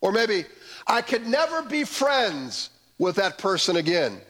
Or 0.00 0.12
maybe, 0.12 0.44
I 0.86 1.00
could 1.00 1.26
never 1.26 1.62
be 1.62 1.84
friends 1.84 2.70
with 2.98 3.16
that 3.16 3.38
person 3.38 3.76
again. 3.76 4.20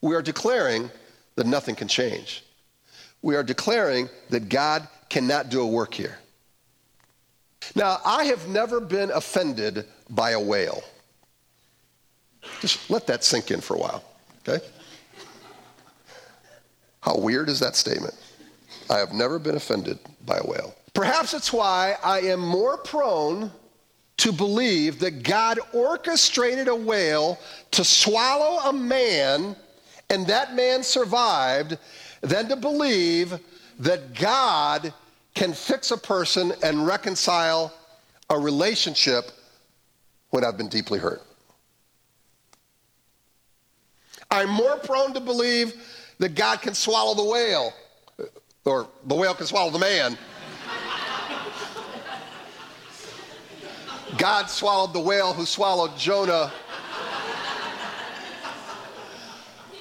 We 0.00 0.14
are 0.14 0.22
declaring 0.22 0.90
that 1.36 1.46
nothing 1.46 1.74
can 1.74 1.88
change. 1.88 2.44
We 3.22 3.34
are 3.34 3.42
declaring 3.42 4.08
that 4.30 4.48
God 4.48 4.86
cannot 5.08 5.48
do 5.48 5.62
a 5.62 5.66
work 5.66 5.94
here. 5.94 6.18
Now, 7.74 8.00
I 8.04 8.24
have 8.24 8.48
never 8.48 8.80
been 8.80 9.10
offended 9.10 9.86
by 10.10 10.30
a 10.30 10.40
whale. 10.40 10.84
Just 12.60 12.88
let 12.90 13.06
that 13.08 13.24
sink 13.24 13.50
in 13.50 13.60
for 13.60 13.74
a 13.74 13.78
while, 13.78 14.04
okay? 14.46 14.64
How 17.06 17.16
weird 17.16 17.48
is 17.48 17.60
that 17.60 17.76
statement? 17.76 18.14
I 18.90 18.98
have 18.98 19.12
never 19.12 19.38
been 19.38 19.54
offended 19.54 19.98
by 20.26 20.38
a 20.38 20.46
whale. 20.46 20.74
Perhaps 20.92 21.34
it's 21.34 21.52
why 21.52 21.96
I 22.02 22.20
am 22.20 22.40
more 22.40 22.78
prone 22.78 23.52
to 24.16 24.32
believe 24.32 24.98
that 24.98 25.22
God 25.22 25.60
orchestrated 25.72 26.66
a 26.66 26.74
whale 26.74 27.38
to 27.70 27.84
swallow 27.84 28.68
a 28.68 28.72
man 28.72 29.54
and 30.10 30.26
that 30.26 30.54
man 30.54 30.82
survived 30.82 31.78
than 32.22 32.48
to 32.48 32.56
believe 32.56 33.38
that 33.78 34.14
God 34.14 34.92
can 35.34 35.52
fix 35.52 35.92
a 35.92 35.98
person 35.98 36.52
and 36.62 36.86
reconcile 36.86 37.72
a 38.30 38.38
relationship 38.38 39.30
when 40.30 40.44
I've 40.44 40.56
been 40.56 40.68
deeply 40.68 40.98
hurt. 40.98 41.22
I'm 44.30 44.50
more 44.50 44.76
prone 44.78 45.14
to 45.14 45.20
believe 45.20 45.74
that 46.18 46.34
God 46.34 46.62
can 46.62 46.74
swallow 46.74 47.14
the 47.14 47.24
whale, 47.24 47.72
or 48.64 48.88
the 49.06 49.14
whale 49.14 49.34
can 49.34 49.46
swallow 49.46 49.70
the 49.70 49.78
man. 49.78 50.16
God 54.18 54.46
swallowed 54.46 54.94
the 54.94 55.00
whale 55.00 55.32
who 55.32 55.44
swallowed 55.44 55.96
Jonah, 55.98 56.50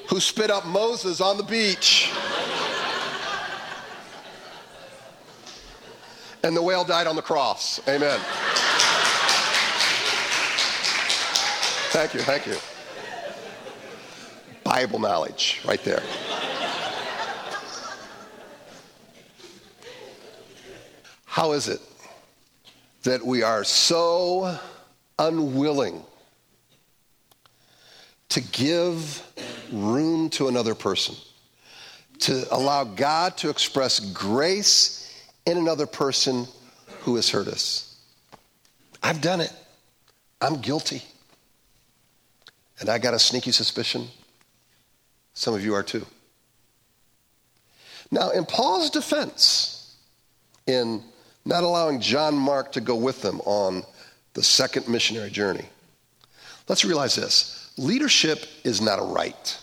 who 0.09 0.19
spit 0.19 0.51
up 0.51 0.65
Moses 0.65 1.21
on 1.21 1.37
the 1.37 1.43
beach. 1.43 2.11
And 6.43 6.55
the 6.55 6.61
whale 6.61 6.83
died 6.83 7.07
on 7.07 7.15
the 7.15 7.23
cross. 7.23 7.79
Amen. 7.87 8.19
Thank 11.89 12.13
you, 12.13 12.19
thank 12.19 12.45
you. 12.45 12.74
Bible 14.65 14.97
knowledge 14.97 15.61
right 15.63 15.81
there. 15.83 16.01
How 21.25 21.51
is 21.51 21.67
it 21.67 21.79
that 23.03 23.23
we 23.23 23.43
are 23.43 23.63
so 23.63 24.57
unwilling 25.19 26.01
to 28.29 28.41
give 28.41 29.21
room 29.71 30.31
to 30.31 30.47
another 30.47 30.73
person, 30.73 31.15
to 32.21 32.43
allow 32.51 32.85
God 32.85 33.37
to 33.37 33.49
express 33.49 33.99
grace 33.99 35.23
in 35.45 35.59
another 35.59 35.85
person 35.85 36.47
who 37.01 37.17
has 37.17 37.29
hurt 37.29 37.47
us? 37.47 37.99
I've 39.03 39.21
done 39.21 39.41
it. 39.41 39.53
I'm 40.41 40.59
guilty. 40.59 41.03
And 42.79 42.89
I 42.89 42.97
got 42.97 43.13
a 43.13 43.19
sneaky 43.19 43.51
suspicion 43.51 44.07
some 45.35 45.53
of 45.53 45.63
you 45.63 45.75
are 45.75 45.83
too. 45.83 46.05
Now, 48.09 48.31
in 48.31 48.45
Paul's 48.45 48.89
defense, 48.89 49.97
in 50.65 51.03
not 51.45 51.63
allowing 51.63 51.99
John 51.99 52.35
Mark 52.35 52.71
to 52.71 52.81
go 52.81 52.95
with 52.95 53.21
them 53.21 53.41
on 53.41 53.83
the 54.33 54.41
second 54.41 54.87
missionary 54.87 55.29
journey, 55.29 55.65
let's 56.67 56.85
realize 56.85 57.15
this 57.15 57.71
leadership 57.77 58.45
is 58.63 58.81
not 58.81 58.99
a 58.99 59.03
right. 59.03 59.59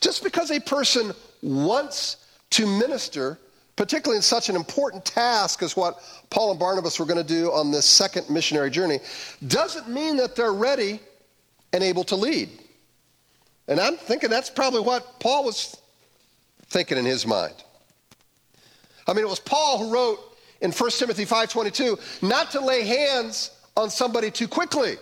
Just 0.00 0.22
because 0.22 0.50
a 0.50 0.60
person 0.60 1.12
wants 1.42 2.28
to 2.50 2.66
minister, 2.66 3.38
particularly 3.74 4.16
in 4.18 4.22
such 4.22 4.48
an 4.48 4.54
important 4.54 5.04
task 5.04 5.62
as 5.62 5.76
what 5.76 6.00
Paul 6.30 6.52
and 6.52 6.60
Barnabas 6.60 7.00
were 7.00 7.06
going 7.06 7.18
to 7.18 7.24
do 7.24 7.50
on 7.50 7.72
this 7.72 7.86
second 7.86 8.30
missionary 8.30 8.70
journey, 8.70 9.00
doesn't 9.48 9.88
mean 9.88 10.16
that 10.18 10.36
they're 10.36 10.52
ready 10.52 11.00
and 11.72 11.82
able 11.82 12.04
to 12.04 12.16
lead. 12.16 12.61
And 13.68 13.80
I'm 13.80 13.96
thinking 13.96 14.30
that's 14.30 14.50
probably 14.50 14.80
what 14.80 15.20
Paul 15.20 15.44
was 15.44 15.76
thinking 16.66 16.98
in 16.98 17.04
his 17.04 17.26
mind. 17.26 17.54
I 19.06 19.12
mean, 19.12 19.24
it 19.24 19.28
was 19.28 19.40
Paul 19.40 19.78
who 19.78 19.92
wrote 19.92 20.18
in 20.60 20.72
1 20.72 20.90
Timothy 20.98 21.24
5:22 21.24 21.98
not 22.22 22.50
to 22.52 22.60
lay 22.60 22.82
hands 22.84 23.50
on 23.76 23.90
somebody 23.90 24.30
too 24.30 24.48
quickly. 24.48 24.96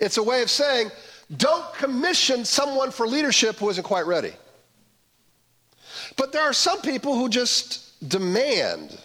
It's 0.00 0.16
a 0.16 0.22
way 0.22 0.42
of 0.42 0.50
saying 0.50 0.90
don't 1.36 1.72
commission 1.74 2.44
someone 2.44 2.90
for 2.90 3.06
leadership 3.06 3.56
who 3.56 3.68
isn't 3.70 3.84
quite 3.84 4.06
ready. 4.06 4.32
But 6.16 6.32
there 6.32 6.42
are 6.42 6.52
some 6.52 6.80
people 6.82 7.16
who 7.16 7.28
just 7.28 8.08
demand 8.08 8.98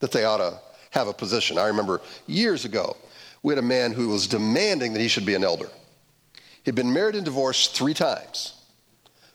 that 0.00 0.10
they 0.10 0.24
ought 0.24 0.38
to 0.38 0.58
have 0.90 1.08
a 1.08 1.12
position. 1.12 1.56
I 1.56 1.66
remember 1.68 2.00
years 2.26 2.64
ago, 2.64 2.96
we 3.42 3.52
had 3.52 3.58
a 3.58 3.66
man 3.66 3.92
who 3.92 4.08
was 4.08 4.26
demanding 4.26 4.92
that 4.92 5.00
he 5.00 5.08
should 5.08 5.26
be 5.26 5.34
an 5.34 5.44
elder. 5.44 5.68
He'd 6.64 6.74
been 6.74 6.92
married 6.92 7.14
and 7.14 7.24
divorced 7.24 7.76
three 7.76 7.94
times. 7.94 8.54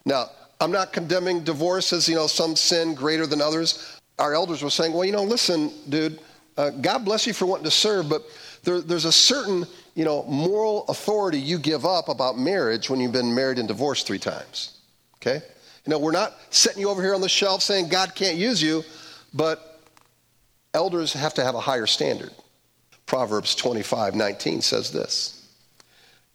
Now, 0.05 0.29
I'm 0.59 0.71
not 0.71 0.91
condemning 0.91 1.43
divorce 1.43 1.93
as, 1.93 2.09
you 2.09 2.15
know, 2.15 2.27
some 2.27 2.55
sin 2.55 2.95
greater 2.95 3.25
than 3.25 3.41
others. 3.41 3.99
Our 4.17 4.33
elders 4.33 4.61
were 4.61 4.69
saying, 4.69 4.93
well, 4.93 5.05
you 5.05 5.11
know, 5.11 5.23
listen, 5.23 5.71
dude, 5.87 6.19
uh, 6.57 6.71
God 6.71 7.05
bless 7.05 7.25
you 7.25 7.33
for 7.33 7.45
wanting 7.45 7.65
to 7.65 7.71
serve, 7.71 8.09
but 8.09 8.23
there, 8.63 8.81
there's 8.81 9.05
a 9.05 9.11
certain, 9.11 9.65
you 9.95 10.03
know, 10.03 10.23
moral 10.23 10.85
authority 10.87 11.39
you 11.39 11.57
give 11.57 11.85
up 11.85 12.09
about 12.09 12.37
marriage 12.37 12.89
when 12.89 12.99
you've 12.99 13.13
been 13.13 13.33
married 13.33 13.59
and 13.59 13.67
divorced 13.67 14.05
three 14.07 14.19
times. 14.19 14.79
Okay? 15.15 15.41
You 15.85 15.91
know, 15.91 15.99
we're 15.99 16.11
not 16.11 16.35
setting 16.49 16.81
you 16.81 16.89
over 16.89 17.01
here 17.01 17.15
on 17.15 17.21
the 17.21 17.29
shelf 17.29 17.61
saying 17.61 17.87
God 17.87 18.13
can't 18.15 18.37
use 18.37 18.61
you, 18.61 18.83
but 19.33 19.81
elders 20.73 21.13
have 21.13 21.33
to 21.35 21.43
have 21.43 21.55
a 21.55 21.61
higher 21.61 21.87
standard. 21.87 22.31
Proverbs 23.05 23.55
25, 23.55 24.15
19 24.15 24.61
says 24.61 24.91
this. 24.91 25.38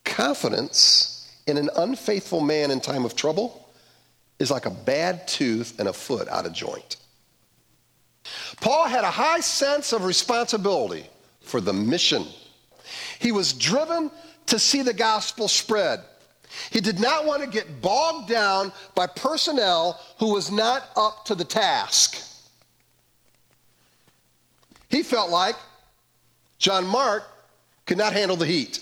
Confidence 0.04 1.32
in 1.46 1.56
an 1.56 1.70
unfaithful 1.76 2.40
man 2.40 2.70
in 2.70 2.80
time 2.80 3.04
of 3.04 3.16
trouble 3.16 3.68
is 4.38 4.50
like 4.50 4.66
a 4.66 4.70
bad 4.70 5.26
tooth 5.28 5.78
and 5.78 5.88
a 5.88 5.92
foot 5.92 6.28
out 6.28 6.46
of 6.46 6.52
joint. 6.52 6.96
Paul 8.60 8.86
had 8.86 9.04
a 9.04 9.10
high 9.10 9.40
sense 9.40 9.92
of 9.92 10.04
responsibility 10.04 11.06
for 11.40 11.60
the 11.60 11.72
mission. 11.72 12.24
He 13.18 13.32
was 13.32 13.52
driven 13.52 14.10
to 14.46 14.58
see 14.58 14.82
the 14.82 14.94
gospel 14.94 15.48
spread. 15.48 16.00
He 16.70 16.80
did 16.80 17.00
not 17.00 17.26
want 17.26 17.42
to 17.42 17.48
get 17.48 17.82
bogged 17.82 18.28
down 18.28 18.72
by 18.94 19.06
personnel 19.06 20.00
who 20.18 20.32
was 20.32 20.50
not 20.50 20.88
up 20.96 21.24
to 21.26 21.34
the 21.34 21.44
task. 21.44 22.16
He 24.88 25.02
felt 25.02 25.30
like 25.30 25.56
John 26.58 26.86
Mark 26.86 27.24
could 27.86 27.98
not 27.98 28.12
handle 28.12 28.36
the 28.36 28.46
heat. 28.46 28.80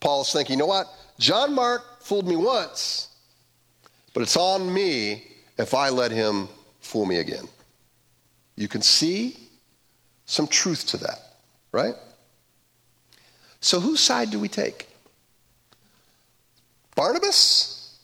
Paul's 0.00 0.32
thinking, 0.32 0.54
you 0.54 0.58
know 0.58 0.66
what? 0.66 0.86
John 1.18 1.54
Mark 1.54 2.02
fooled 2.02 2.28
me 2.28 2.36
once, 2.36 3.08
but 4.14 4.22
it's 4.22 4.36
on 4.36 4.72
me 4.72 5.24
if 5.58 5.74
I 5.74 5.88
let 5.88 6.10
him 6.10 6.48
fool 6.80 7.06
me 7.06 7.18
again. 7.18 7.48
You 8.56 8.68
can 8.68 8.82
see 8.82 9.36
some 10.26 10.46
truth 10.46 10.86
to 10.88 10.96
that, 10.98 11.18
right? 11.72 11.94
So, 13.60 13.80
whose 13.80 14.00
side 14.00 14.30
do 14.30 14.38
we 14.38 14.48
take? 14.48 14.88
Barnabas, 16.94 17.98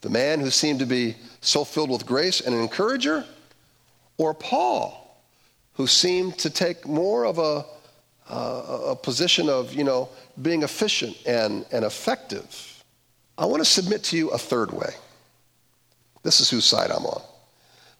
the 0.00 0.10
man 0.10 0.40
who 0.40 0.50
seemed 0.50 0.80
to 0.80 0.86
be 0.86 1.16
so 1.40 1.64
filled 1.64 1.90
with 1.90 2.06
grace 2.06 2.40
and 2.40 2.54
an 2.54 2.60
encourager, 2.60 3.24
or 4.18 4.34
Paul, 4.34 5.20
who 5.74 5.86
seemed 5.86 6.38
to 6.38 6.50
take 6.50 6.86
more 6.86 7.24
of 7.24 7.38
a 7.38 7.64
uh, 8.28 8.88
a 8.88 8.96
position 8.96 9.48
of, 9.48 9.72
you 9.72 9.84
know, 9.84 10.08
being 10.42 10.62
efficient 10.62 11.16
and, 11.26 11.64
and 11.72 11.84
effective. 11.84 12.82
I 13.38 13.46
want 13.46 13.60
to 13.60 13.68
submit 13.68 14.02
to 14.04 14.16
you 14.16 14.30
a 14.30 14.38
third 14.38 14.72
way. 14.72 14.90
This 16.22 16.40
is 16.40 16.50
whose 16.50 16.64
side 16.64 16.90
I'm 16.90 17.04
on. 17.06 17.22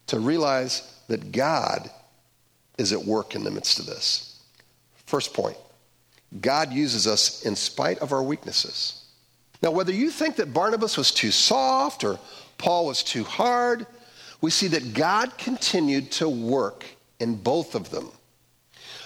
To 0.09 0.21
realize 0.21 1.01
that 1.09 1.33
God 1.33 1.91
is 2.79 2.93
at 2.93 3.05
work 3.05 3.35
in 3.35 3.45
the 3.45 3.51
midst 3.51 3.79
of 3.79 3.87
this. 3.87 4.41
First 5.07 5.35
point 5.35 5.57
God 6.41 6.73
uses 6.73 7.07
us 7.07 7.45
in 7.47 7.55
spite 7.55 7.99
of 8.01 8.13
our 8.13 8.23
weaknesses. 8.23 9.05
Now, 9.63 9.71
whether 9.71 9.93
you 9.93 10.11
think 10.11 10.37
that 10.37 10.53
Barnabas 10.53 10.97
was 10.97 11.13
too 11.13 11.31
soft 11.31 12.05
or 12.05 12.19
Paul 12.59 12.87
was 12.87 13.03
too 13.03 13.25
hard, 13.25 13.87
we 14.41 14.51
see 14.51 14.69
that 14.69 14.93
God 14.93 15.39
continued 15.39 16.11
to 16.13 16.29
work 16.29 16.85
in 17.21 17.37
both 17.37 17.75
of 17.75 17.91
them. 17.91 18.11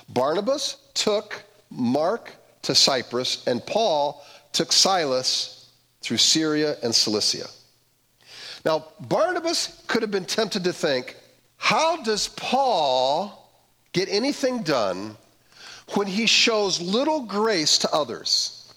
Barnabas 0.09 0.77
took 1.01 1.43
Mark 1.71 2.35
to 2.63 2.75
Cyprus, 2.75 3.47
and 3.47 3.65
Paul 3.65 4.23
took 4.53 4.71
Silas 4.71 5.71
through 6.03 6.19
Syria 6.19 6.77
and 6.83 6.95
Cilicia. 6.95 7.47
Now, 8.67 8.85
Barnabas 9.01 9.83
could 9.87 10.03
have 10.03 10.11
been 10.11 10.27
tempted 10.27 10.65
to 10.65 10.75
think, 10.75 11.17
how 11.57 12.03
does 12.03 12.29
Paul 12.29 13.51
get 13.93 14.11
anything 14.11 14.63
done 14.63 15.17
when 15.95 16.07
he 16.07 16.27
shows 16.27 16.83
little 16.83 17.23
grace 17.23 17.79
to 17.79 17.91
others? 17.93 18.75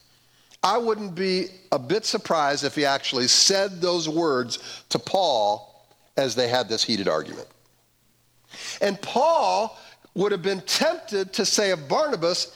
I 0.63 0.77
wouldn't 0.77 1.15
be 1.15 1.47
a 1.73 1.79
bit 1.79 2.05
surprised 2.05 2.63
if 2.63 2.73
he 2.73 2.85
actually 2.85 3.27
said 3.27 3.81
those 3.81 4.07
words 4.07 4.83
to 4.89 4.99
Paul 4.99 5.85
as 6.15 6.35
they 6.35 6.47
had 6.47 6.69
this 6.69 6.85
heated 6.85 7.09
argument. 7.09 7.49
And 8.79 9.01
Paul 9.01 9.77
would 10.15 10.31
have 10.31 10.41
been 10.41 10.61
tempted 10.61 11.33
to 11.33 11.45
say 11.45 11.71
of 11.71 11.87
Barnabas, 11.87 12.55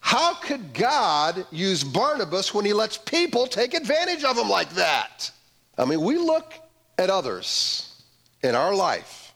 how 0.00 0.34
could 0.34 0.74
God 0.74 1.46
use 1.50 1.84
Barnabas 1.84 2.52
when 2.52 2.64
he 2.64 2.72
lets 2.72 2.98
people 2.98 3.46
take 3.46 3.72
advantage 3.72 4.24
of 4.24 4.36
him 4.36 4.48
like 4.48 4.70
that? 4.70 5.30
I 5.78 5.84
mean, 5.84 6.00
we 6.00 6.18
look 6.18 6.54
at 6.98 7.08
others 7.08 8.02
in 8.42 8.54
our 8.54 8.74
life, 8.74 9.32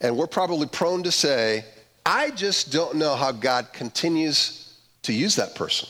and 0.00 0.16
we're 0.16 0.26
probably 0.26 0.66
prone 0.66 1.02
to 1.04 1.12
say, 1.12 1.64
I 2.06 2.30
just 2.30 2.70
don't 2.70 2.96
know 2.96 3.14
how 3.14 3.32
God 3.32 3.72
continues 3.72 4.74
to 5.02 5.12
use 5.12 5.36
that 5.36 5.54
person. 5.54 5.88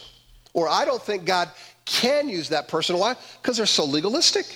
Or 0.52 0.68
I 0.68 0.84
don't 0.84 1.02
think 1.02 1.24
God 1.24 1.50
can 1.84 2.28
use 2.28 2.48
that 2.50 2.68
person. 2.68 2.96
Why? 2.96 3.16
Because 3.42 3.56
they're 3.56 3.66
so 3.66 3.84
legalistic. 3.84 4.46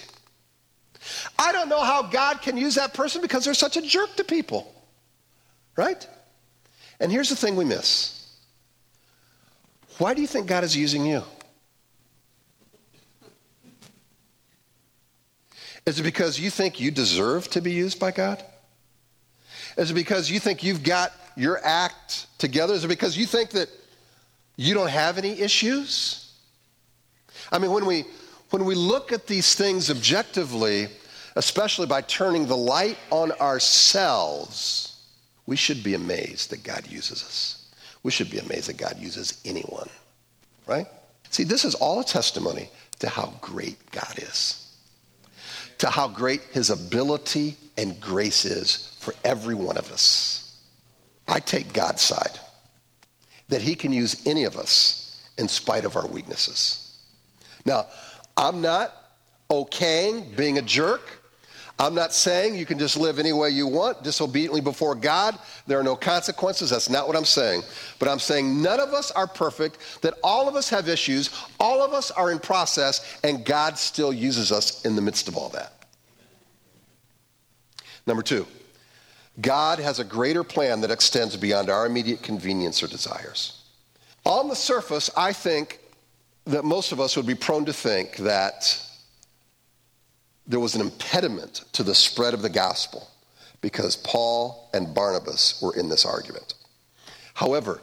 I 1.39 1.53
don't 1.53 1.69
know 1.69 1.83
how 1.83 2.03
God 2.03 2.41
can 2.41 2.57
use 2.57 2.77
that 2.77 2.95
person 2.95 3.21
because 3.21 3.45
they're 3.45 3.55
such 3.55 3.77
a 3.77 3.83
jerk 3.83 4.15
to 4.17 4.25
people. 4.25 4.73
Right? 5.79 6.09
And 6.99 7.13
here's 7.13 7.29
the 7.29 7.37
thing 7.37 7.55
we 7.55 7.65
miss 7.65 8.17
why 9.99 10.13
do 10.13 10.21
you 10.21 10.27
think 10.27 10.49
God 10.49 10.65
is 10.65 10.77
using 10.77 11.07
you? 11.07 11.23
Is 15.87 16.01
it 16.01 16.03
because 16.03 16.39
you 16.39 16.51
think 16.51 16.81
you 16.81 16.91
deserve 16.91 17.49
to 17.51 17.61
be 17.61 17.73
used 17.73 17.99
by 17.99 18.11
God? 18.11 18.45
Is 19.77 19.93
it 19.93 19.95
because 19.95 20.29
you 20.29 20.41
think 20.41 20.65
you've 20.65 20.83
got 20.83 21.13
your 21.37 21.65
act 21.65 22.27
together? 22.39 22.75
Is 22.75 22.85
it 22.85 22.89
because 22.89 23.17
you 23.17 23.25
think 23.25 23.51
that 23.51 23.69
you 24.57 24.75
don't 24.75 24.91
have 24.91 25.17
any 25.17 25.41
issues? 25.41 26.35
I 27.53 27.59
mean, 27.59 27.71
when 27.71 27.87
we, 27.87 28.05
when 28.51 28.65
we 28.65 28.75
look 28.75 29.13
at 29.13 29.29
these 29.29 29.55
things 29.55 29.91
objectively, 29.91 30.89
especially 31.37 31.87
by 31.87 32.01
turning 32.03 32.47
the 32.47 32.57
light 32.57 32.99
on 33.11 33.31
ourselves, 33.33 34.98
we 35.49 35.57
should 35.57 35.83
be 35.83 35.95
amazed 35.95 36.51
that 36.51 36.63
God 36.63 36.87
uses 36.87 37.23
us. 37.25 37.71
We 38.03 38.11
should 38.11 38.31
be 38.31 38.39
amazed 38.39 38.69
that 38.69 38.77
God 38.77 38.99
uses 38.99 39.41
anyone, 39.47 39.89
right? 40.67 40.87
See, 41.31 41.43
this 41.43 41.65
is 41.65 41.75
all 41.75 42.01
a 42.01 42.05
testimony 42.05 42.69
to 42.99 43.09
how 43.09 43.33
great 43.41 43.79
God 43.91 44.13
is, 44.19 44.77
to 45.79 45.89
how 45.89 46.07
great 46.07 46.43
his 46.53 46.69
ability 46.69 47.57
and 47.79 47.99
grace 47.99 48.45
is 48.45 48.95
for 49.01 49.15
every 49.25 49.55
one 49.55 49.79
of 49.79 49.91
us. 49.91 50.61
I 51.27 51.41
take 51.41 51.73
God's 51.73 52.03
side 52.03 52.39
that 53.49 53.63
he 53.63 53.75
can 53.75 53.91
use 53.91 54.27
any 54.27 54.45
of 54.45 54.59
us 54.59 55.27
in 55.39 55.49
spite 55.49 55.87
of 55.87 55.97
our 55.97 56.07
weaknesses. 56.09 56.99
Now, 57.65 57.87
I'm 58.37 58.61
not 58.61 58.95
okaying 59.49 60.37
being 60.37 60.59
a 60.59 60.63
jerk. 60.63 61.18
I'm 61.81 61.95
not 61.95 62.13
saying 62.13 62.57
you 62.57 62.67
can 62.67 62.79
just 62.79 62.97
live 62.97 63.21
any 63.21 63.33
way 63.33 63.51
you 63.51 63.69
want, 63.69 64.03
disobediently 64.03 64.61
before 64.61 64.97
God. 64.97 65.39
There 65.69 65.79
are 65.79 65.85
no 65.85 65.95
consequences. 65.95 66.71
That's 66.71 66.91
not 66.91 67.07
what 67.07 67.17
I'm 67.17 67.25
saying. 67.25 67.63
But 68.01 68.09
I'm 68.09 68.19
saying 68.19 68.61
none 68.61 68.81
of 68.81 68.93
us 68.93 69.13
are 69.13 69.29
perfect, 69.29 69.79
that 70.03 70.15
all 70.25 70.49
of 70.49 70.57
us 70.57 70.69
have 70.71 70.89
issues, 70.89 71.31
all 71.61 71.81
of 71.81 71.93
us 71.93 72.11
are 72.11 72.33
in 72.33 72.41
process, 72.41 73.21
and 73.23 73.45
God 73.45 73.79
still 73.79 74.13
uses 74.13 74.51
us 74.51 74.85
in 74.85 74.97
the 74.97 75.03
midst 75.03 75.29
of 75.29 75.37
all 75.37 75.51
that. 75.51 75.73
Number 78.07 78.23
two, 78.23 78.47
God 79.41 79.79
has 79.79 80.01
a 80.01 80.05
greater 80.05 80.43
plan 80.43 80.81
that 80.81 80.91
extends 80.91 81.37
beyond 81.37 81.71
our 81.71 81.87
immediate 81.87 82.23
convenience 82.23 82.83
or 82.83 82.89
desires. 82.89 83.63
On 84.25 84.49
the 84.49 84.57
surface, 84.57 85.11
I 85.17 85.33
think 85.33 85.79
that 86.47 86.65
most 86.65 86.91
of 86.91 86.99
us 86.99 87.17
would 87.17 87.27
be 87.27 87.37
prone 87.37 87.67
to 87.67 87.73
think 87.73 88.17
that 88.17 88.83
there 90.49 90.59
was 90.59 90.75
an 90.75 90.81
impediment 90.81 91.65
to 91.73 91.83
the 91.83 91.95
spread 91.95 92.33
of 92.35 92.43
the 92.43 92.49
gospel 92.49 93.09
because 93.61 93.97
Paul 93.97 94.71
and 94.73 94.95
Barnabas 94.95 95.61
were 95.61 95.77
in 95.77 95.89
this 95.89 96.07
argument. 96.07 96.55
However, 97.35 97.83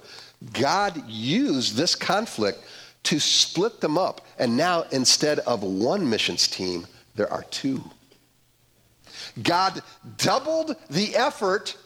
God 0.52 1.08
used 1.08 1.76
this 1.76 1.96
conflict 1.96 2.60
to 3.04 3.20
split 3.20 3.82
them 3.82 3.98
up, 3.98 4.26
and 4.40 4.58
now 4.58 4.84
instead 4.92 5.40
of 5.40 5.64
one 5.64 6.10
missions 6.10 6.48
team, 6.48 6.88
there 7.16 7.32
are 7.32 7.44
two. 7.44 7.84
God 9.44 9.82
doubled 10.18 10.76
the 10.90 11.16
effort 11.16 11.78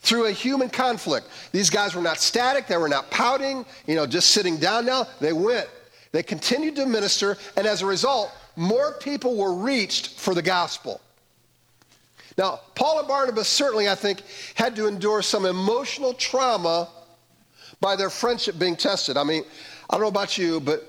through 0.00 0.26
a 0.26 0.32
human 0.32 0.68
conflict. 0.68 1.28
These 1.52 1.70
guys 1.70 1.94
were 1.94 2.02
not 2.02 2.18
static, 2.18 2.66
they 2.66 2.76
were 2.76 2.88
not 2.88 3.10
pouting, 3.10 3.64
you 3.86 3.94
know, 3.94 4.06
just 4.06 4.30
sitting 4.30 4.56
down 4.56 4.84
now. 4.84 5.06
They 5.20 5.32
went. 5.32 5.68
They 6.10 6.22
continued 6.22 6.76
to 6.76 6.86
minister, 6.86 7.38
and 7.56 7.66
as 7.66 7.82
a 7.82 7.86
result, 7.86 8.32
more 8.56 8.92
people 8.92 9.36
were 9.36 9.54
reached 9.54 10.18
for 10.18 10.34
the 10.34 10.42
gospel. 10.42 11.00
Now, 12.38 12.60
Paul 12.74 13.00
and 13.00 13.08
Barnabas 13.08 13.48
certainly, 13.48 13.88
I 13.88 13.94
think, 13.94 14.22
had 14.54 14.74
to 14.76 14.86
endure 14.86 15.22
some 15.22 15.44
emotional 15.44 16.14
trauma 16.14 16.88
by 17.80 17.96
their 17.96 18.10
friendship 18.10 18.58
being 18.58 18.76
tested. 18.76 19.16
I 19.16 19.24
mean, 19.24 19.44
I 19.90 19.94
don't 19.94 20.02
know 20.02 20.08
about 20.08 20.38
you, 20.38 20.60
but 20.60 20.88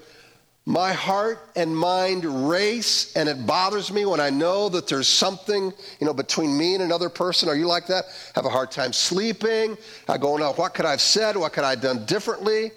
my 0.65 0.93
heart 0.93 1.49
and 1.58 1.76
mind 1.76 2.23
race, 2.49 3.13
and 3.17 3.28
it 3.28 3.45
bothers 3.45 3.91
me 3.91 4.06
when 4.06 4.21
I 4.21 4.30
know 4.30 4.69
that 4.69 4.88
there's 4.88 5.10
something, 5.10 5.73
you 5.99 6.08
know, 6.08 6.13
between 6.13 6.58
me 6.58 6.76
and 6.76 6.84
another 6.84 7.10
person. 7.10 7.49
Are 7.49 7.56
you 7.56 7.67
like 7.67 7.88
that? 7.88 8.06
Have 8.36 8.45
a 8.45 8.49
hard 8.49 8.71
time 8.71 8.93
sleeping. 8.93 9.78
I 10.08 10.17
go, 10.17 10.38
now, 10.38 10.54
what 10.54 10.73
could 10.73 10.86
I 10.86 10.91
have 10.91 11.02
said? 11.02 11.36
What 11.36 11.52
could 11.52 11.65
I 11.65 11.71
have 11.71 11.82
done 11.82 12.06
differently? 12.06 12.71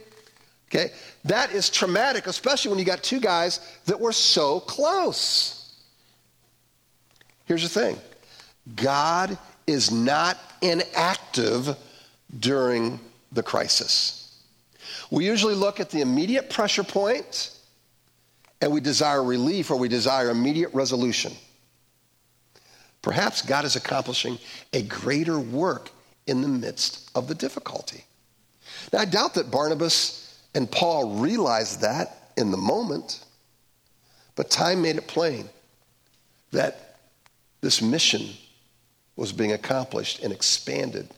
Okay, 0.77 0.93
that 1.25 1.53
is 1.53 1.71
traumatic, 1.71 2.27
especially 2.27 2.71
when 2.71 2.79
you 2.79 2.85
got 2.85 3.03
two 3.03 3.21
guys 3.21 3.61
that 3.87 3.99
were 3.99 4.12
so 4.12 4.61
close. 4.61 5.73
Here's 7.47 7.62
the 7.62 7.69
thing 7.69 7.99
God 8.75 9.39
is 9.67 9.91
not 9.91 10.37
inactive 10.61 11.77
during 12.41 13.01
the 13.33 13.43
crisis. 13.43 14.43
We 15.11 15.25
usually 15.25 15.55
look 15.55 15.81
at 15.81 15.89
the 15.91 16.03
immediate 16.03 16.51
pressure 16.51 16.85
point 16.85 17.53
and 18.61 18.71
we 18.71 18.81
desire 18.81 19.23
relief 19.23 19.71
or 19.71 19.79
we 19.79 19.89
desire 19.89 20.29
immediate 20.29 20.75
resolution. 20.75 21.33
Perhaps 23.01 23.43
God 23.43 23.65
is 23.65 23.77
accomplishing 23.77 24.39
a 24.73 24.83
greater 24.83 25.39
work 25.39 25.91
in 26.27 26.43
the 26.43 26.49
midst 26.49 27.11
of 27.15 27.29
the 27.29 27.35
difficulty. 27.35 28.05
Now, 28.93 28.99
I 28.99 29.05
doubt 29.05 29.35
that 29.35 29.51
Barnabas 29.51 30.26
and 30.57 30.71
Paul 30.71 31.19
realized 31.19 31.83
that 31.83 32.33
in 32.38 32.51
the 32.51 32.57
moment, 32.57 33.23
but 34.37 34.49
time 34.49 34.81
made 34.81 34.97
it 34.97 35.07
plain 35.07 35.51
that 36.51 36.97
this 37.61 37.83
mission 37.83 38.31
was 39.16 39.33
being 39.33 39.53
accomplished 39.53 40.23
and 40.23 40.33
expanded 40.33 41.11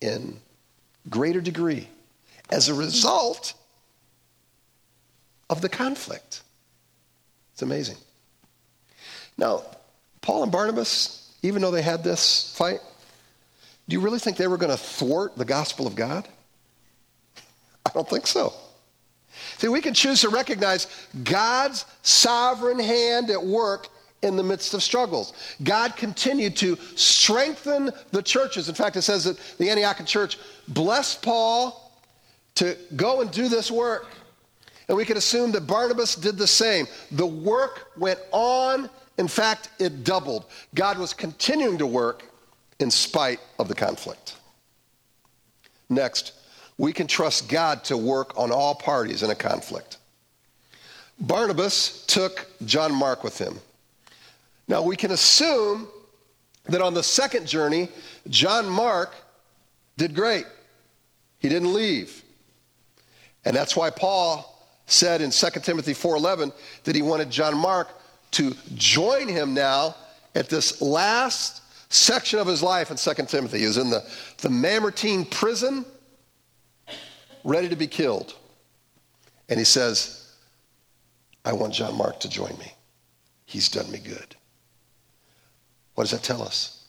in 0.00 0.38
greater 1.10 1.42
degree 1.42 1.90
as 2.48 2.70
a 2.70 2.74
result 2.74 3.52
of 5.50 5.60
the 5.60 5.68
conflict. 5.68 6.40
It's 7.52 7.60
amazing. 7.60 7.98
Now, 9.36 9.62
Paul 10.22 10.42
and 10.42 10.50
Barnabas, 10.50 11.34
even 11.42 11.60
though 11.60 11.70
they 11.70 11.82
had 11.82 12.02
this 12.02 12.56
fight, 12.56 12.80
do 13.88 13.94
you 13.94 14.00
really 14.00 14.20
think 14.20 14.38
they 14.38 14.46
were 14.46 14.56
going 14.56 14.72
to 14.72 14.82
thwart 14.82 15.36
the 15.36 15.44
gospel 15.44 15.86
of 15.86 15.94
God? 15.94 16.26
I 17.86 17.90
don't 17.90 18.08
think 18.08 18.26
so. 18.26 18.54
See, 19.58 19.68
we 19.68 19.80
can 19.80 19.94
choose 19.94 20.20
to 20.20 20.28
recognize 20.28 20.86
God's 21.24 21.86
sovereign 22.02 22.78
hand 22.78 23.30
at 23.30 23.42
work 23.42 23.88
in 24.22 24.36
the 24.36 24.42
midst 24.42 24.74
of 24.74 24.82
struggles. 24.82 25.32
God 25.62 25.96
continued 25.96 26.56
to 26.56 26.76
strengthen 26.94 27.90
the 28.12 28.22
churches. 28.22 28.68
In 28.68 28.74
fact, 28.74 28.96
it 28.96 29.02
says 29.02 29.24
that 29.24 29.38
the 29.58 29.68
Antiochian 29.68 30.06
church 30.06 30.38
blessed 30.68 31.22
Paul 31.22 31.92
to 32.56 32.76
go 32.96 33.20
and 33.20 33.30
do 33.30 33.48
this 33.48 33.70
work. 33.70 34.08
And 34.88 34.96
we 34.96 35.04
can 35.04 35.16
assume 35.16 35.52
that 35.52 35.66
Barnabas 35.66 36.14
did 36.14 36.36
the 36.36 36.46
same. 36.46 36.86
The 37.12 37.26
work 37.26 37.92
went 37.96 38.20
on. 38.32 38.88
In 39.18 39.28
fact, 39.28 39.70
it 39.78 40.04
doubled. 40.04 40.46
God 40.74 40.98
was 40.98 41.12
continuing 41.12 41.78
to 41.78 41.86
work 41.86 42.24
in 42.78 42.90
spite 42.90 43.40
of 43.58 43.68
the 43.68 43.74
conflict. 43.74 44.36
Next, 45.88 46.32
we 46.78 46.92
can 46.92 47.06
trust 47.06 47.48
God 47.48 47.84
to 47.84 47.96
work 47.96 48.38
on 48.38 48.52
all 48.52 48.74
parties 48.74 49.22
in 49.22 49.30
a 49.30 49.34
conflict. 49.34 49.98
Barnabas 51.18 52.04
took 52.06 52.46
John 52.66 52.94
Mark 52.94 53.24
with 53.24 53.38
him. 53.38 53.58
Now, 54.68 54.82
we 54.82 54.96
can 54.96 55.12
assume 55.12 55.88
that 56.68 56.82
on 56.82 56.92
the 56.92 57.02
second 57.02 57.46
journey, 57.46 57.88
John 58.28 58.68
Mark 58.68 59.14
did 59.96 60.14
great. 60.14 60.44
He 61.38 61.48
didn't 61.48 61.72
leave. 61.72 62.22
And 63.44 63.56
that's 63.56 63.76
why 63.76 63.90
Paul 63.90 64.52
said 64.86 65.20
in 65.20 65.30
2 65.30 65.60
Timothy 65.62 65.94
4:11 65.94 66.52
that 66.84 66.94
he 66.94 67.02
wanted 67.02 67.30
John 67.30 67.56
Mark 67.56 67.88
to 68.32 68.54
join 68.74 69.28
him 69.28 69.54
now 69.54 69.94
at 70.34 70.48
this 70.48 70.82
last 70.82 71.62
section 71.88 72.38
of 72.38 72.46
his 72.46 72.62
life 72.62 72.90
in 72.90 72.96
2 72.96 73.26
Timothy. 73.26 73.60
He 73.60 73.66
was 73.66 73.78
in 73.78 73.90
the, 73.90 74.04
the 74.38 74.50
Mamertine 74.50 75.24
prison 75.24 75.84
ready 77.46 77.68
to 77.68 77.76
be 77.76 77.86
killed. 77.86 78.34
And 79.48 79.58
he 79.58 79.64
says, 79.64 80.34
I 81.44 81.52
want 81.52 81.72
John 81.72 81.96
Mark 81.96 82.18
to 82.20 82.28
join 82.28 82.58
me. 82.58 82.72
He's 83.46 83.68
done 83.68 83.90
me 83.90 83.98
good. 83.98 84.34
What 85.94 86.04
does 86.04 86.10
that 86.10 86.24
tell 86.24 86.42
us? 86.42 86.84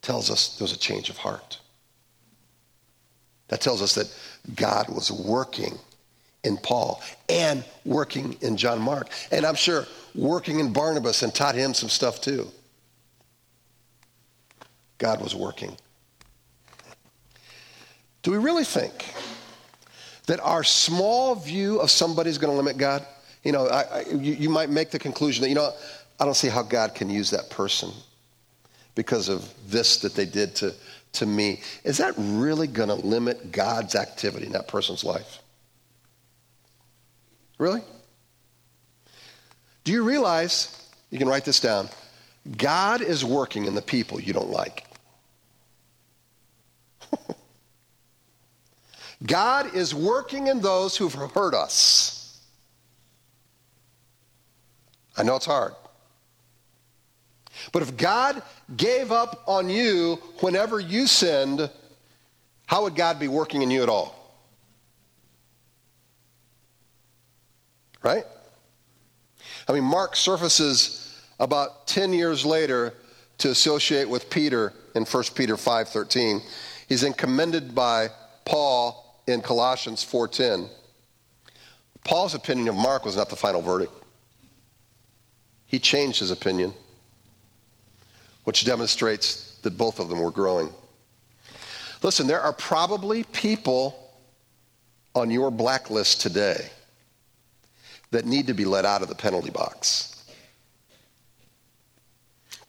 Tells 0.00 0.30
us 0.30 0.56
there 0.58 0.64
was 0.64 0.72
a 0.72 0.78
change 0.78 1.10
of 1.10 1.18
heart. 1.18 1.60
That 3.48 3.60
tells 3.60 3.82
us 3.82 3.94
that 3.94 4.12
God 4.56 4.88
was 4.88 5.12
working 5.12 5.78
in 6.44 6.56
Paul 6.56 7.02
and 7.28 7.62
working 7.84 8.38
in 8.40 8.56
John 8.56 8.80
Mark. 8.80 9.10
And 9.30 9.44
I'm 9.44 9.54
sure 9.54 9.86
working 10.14 10.60
in 10.60 10.72
Barnabas 10.72 11.22
and 11.22 11.34
taught 11.34 11.54
him 11.54 11.74
some 11.74 11.90
stuff 11.90 12.22
too. 12.22 12.48
God 14.96 15.20
was 15.20 15.34
working. 15.34 15.76
Do 18.22 18.30
we 18.30 18.38
really 18.38 18.64
think 18.64 19.12
that 20.26 20.40
our 20.40 20.64
small 20.64 21.34
view 21.34 21.80
of 21.80 21.90
somebody 21.90 22.30
is 22.30 22.38
going 22.38 22.52
to 22.52 22.56
limit 22.56 22.78
God. 22.78 23.06
You 23.42 23.52
know, 23.52 23.66
I, 23.66 23.82
I, 23.82 24.04
you, 24.08 24.34
you 24.34 24.48
might 24.48 24.70
make 24.70 24.90
the 24.90 24.98
conclusion 24.98 25.42
that, 25.42 25.48
you 25.48 25.54
know, 25.54 25.72
I 26.18 26.24
don't 26.24 26.34
see 26.34 26.48
how 26.48 26.62
God 26.62 26.94
can 26.94 27.10
use 27.10 27.30
that 27.30 27.50
person 27.50 27.90
because 28.94 29.28
of 29.28 29.52
this 29.68 30.00
that 30.00 30.14
they 30.14 30.24
did 30.24 30.54
to, 30.56 30.74
to 31.14 31.26
me. 31.26 31.60
Is 31.82 31.98
that 31.98 32.14
really 32.16 32.66
going 32.66 32.88
to 32.88 32.94
limit 32.94 33.52
God's 33.52 33.94
activity 33.94 34.46
in 34.46 34.52
that 34.52 34.68
person's 34.68 35.04
life? 35.04 35.40
Really? 37.58 37.82
Do 39.84 39.92
you 39.92 40.02
realize, 40.02 40.90
you 41.10 41.18
can 41.18 41.28
write 41.28 41.44
this 41.44 41.60
down, 41.60 41.88
God 42.56 43.02
is 43.02 43.24
working 43.24 43.66
in 43.66 43.74
the 43.74 43.82
people 43.82 44.20
you 44.20 44.32
don't 44.32 44.50
like. 44.50 44.86
God 49.22 49.74
is 49.74 49.94
working 49.94 50.48
in 50.48 50.60
those 50.60 50.96
who've 50.96 51.12
hurt 51.12 51.54
us. 51.54 52.40
I 55.16 55.22
know 55.22 55.36
it's 55.36 55.46
hard. 55.46 55.74
But 57.72 57.82
if 57.82 57.96
God 57.96 58.42
gave 58.76 59.12
up 59.12 59.44
on 59.46 59.70
you 59.70 60.18
whenever 60.40 60.80
you 60.80 61.06
sinned, 61.06 61.70
how 62.66 62.82
would 62.82 62.96
God 62.96 63.18
be 63.18 63.28
working 63.28 63.62
in 63.62 63.70
you 63.70 63.82
at 63.82 63.88
all? 63.88 64.20
Right? 68.02 68.24
I 69.68 69.72
mean, 69.72 69.84
Mark 69.84 70.16
surfaces 70.16 71.22
about 71.40 71.86
10 71.86 72.12
years 72.12 72.44
later 72.44 72.92
to 73.38 73.50
associate 73.50 74.08
with 74.08 74.28
Peter 74.30 74.72
in 74.94 75.04
1 75.04 75.34
Peter 75.34 75.56
5:13. 75.56 76.42
He's 76.88 77.00
then 77.00 77.14
commended 77.14 77.74
by 77.74 78.10
Paul 78.44 79.03
in 79.26 79.40
Colossians 79.40 80.02
4:10. 80.04 80.68
Paul's 82.04 82.34
opinion 82.34 82.68
of 82.68 82.74
Mark 82.74 83.04
was 83.04 83.16
not 83.16 83.30
the 83.30 83.36
final 83.36 83.62
verdict. 83.62 83.92
He 85.66 85.78
changed 85.78 86.20
his 86.20 86.30
opinion, 86.30 86.74
which 88.44 88.64
demonstrates 88.64 89.56
that 89.62 89.78
both 89.78 89.98
of 89.98 90.08
them 90.08 90.20
were 90.20 90.30
growing. 90.30 90.72
Listen, 92.02 92.26
there 92.26 92.42
are 92.42 92.52
probably 92.52 93.24
people 93.24 94.12
on 95.14 95.30
your 95.30 95.50
blacklist 95.50 96.20
today 96.20 96.70
that 98.10 98.26
need 98.26 98.46
to 98.46 98.54
be 98.54 98.64
let 98.64 98.84
out 98.84 99.00
of 99.00 99.08
the 99.08 99.14
penalty 99.14 99.50
box. 99.50 100.24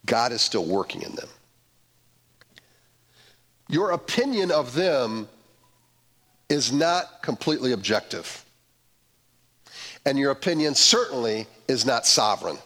God 0.06 0.32
is 0.32 0.40
still 0.40 0.64
working 0.64 1.02
in 1.02 1.14
them. 1.14 1.28
Your 3.68 3.90
opinion 3.90 4.50
of 4.50 4.74
them 4.74 5.28
is 6.48 6.72
not 6.72 7.22
completely 7.22 7.72
objective. 7.72 8.44
And 10.04 10.18
your 10.18 10.30
opinion 10.30 10.74
certainly 10.74 11.46
is 11.66 11.84
not 11.84 12.06
sovereign. 12.06 12.58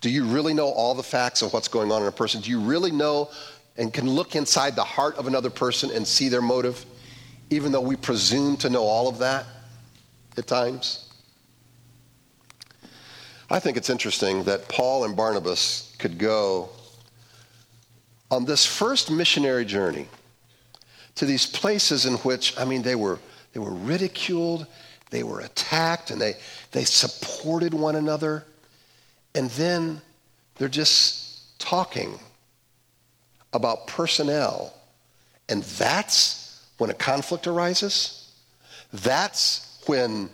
Do 0.00 0.10
you 0.10 0.24
really 0.24 0.54
know 0.54 0.68
all 0.68 0.94
the 0.94 1.02
facts 1.02 1.42
of 1.42 1.52
what's 1.52 1.68
going 1.68 1.90
on 1.92 2.02
in 2.02 2.08
a 2.08 2.12
person? 2.12 2.40
Do 2.40 2.50
you 2.50 2.60
really 2.60 2.90
know 2.90 3.30
and 3.76 3.92
can 3.92 4.08
look 4.08 4.36
inside 4.36 4.76
the 4.76 4.84
heart 4.84 5.16
of 5.16 5.26
another 5.26 5.50
person 5.50 5.90
and 5.90 6.06
see 6.06 6.28
their 6.28 6.42
motive, 6.42 6.84
even 7.50 7.72
though 7.72 7.80
we 7.80 7.96
presume 7.96 8.56
to 8.58 8.70
know 8.70 8.82
all 8.82 9.08
of 9.08 9.18
that 9.18 9.44
at 10.38 10.46
times? 10.46 11.10
I 13.50 13.60
think 13.60 13.76
it's 13.76 13.90
interesting 13.90 14.44
that 14.44 14.68
Paul 14.68 15.04
and 15.04 15.14
Barnabas 15.14 15.94
could 15.98 16.18
go 16.18 16.70
on 18.30 18.44
this 18.44 18.66
first 18.66 19.10
missionary 19.10 19.64
journey 19.64 20.08
to 21.16 21.26
these 21.26 21.46
places 21.46 22.06
in 22.06 22.14
which, 22.18 22.58
I 22.58 22.64
mean, 22.64 22.82
they 22.82 22.94
were, 22.94 23.18
they 23.52 23.60
were 23.60 23.72
ridiculed, 23.72 24.66
they 25.10 25.22
were 25.22 25.40
attacked, 25.40 26.10
and 26.10 26.20
they, 26.20 26.34
they 26.72 26.84
supported 26.84 27.74
one 27.74 27.96
another. 27.96 28.44
And 29.34 29.50
then 29.50 30.00
they're 30.56 30.68
just 30.68 31.58
talking 31.58 32.18
about 33.52 33.86
personnel. 33.86 34.74
And 35.48 35.62
that's 35.62 36.66
when 36.78 36.90
a 36.90 36.94
conflict 36.94 37.46
arises. 37.46 38.30
That's 38.92 39.82
when, 39.86 40.28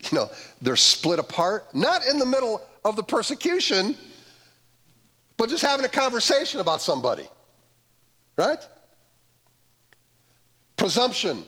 you 0.00 0.18
know, 0.18 0.30
they're 0.60 0.76
split 0.76 1.18
apart, 1.18 1.74
not 1.74 2.06
in 2.06 2.18
the 2.18 2.26
middle 2.26 2.60
of 2.84 2.96
the 2.96 3.02
persecution, 3.02 3.96
but 5.36 5.48
just 5.48 5.62
having 5.62 5.86
a 5.86 5.88
conversation 5.88 6.60
about 6.60 6.82
somebody. 6.82 7.26
Right? 8.36 8.58
Presumption, 10.84 11.42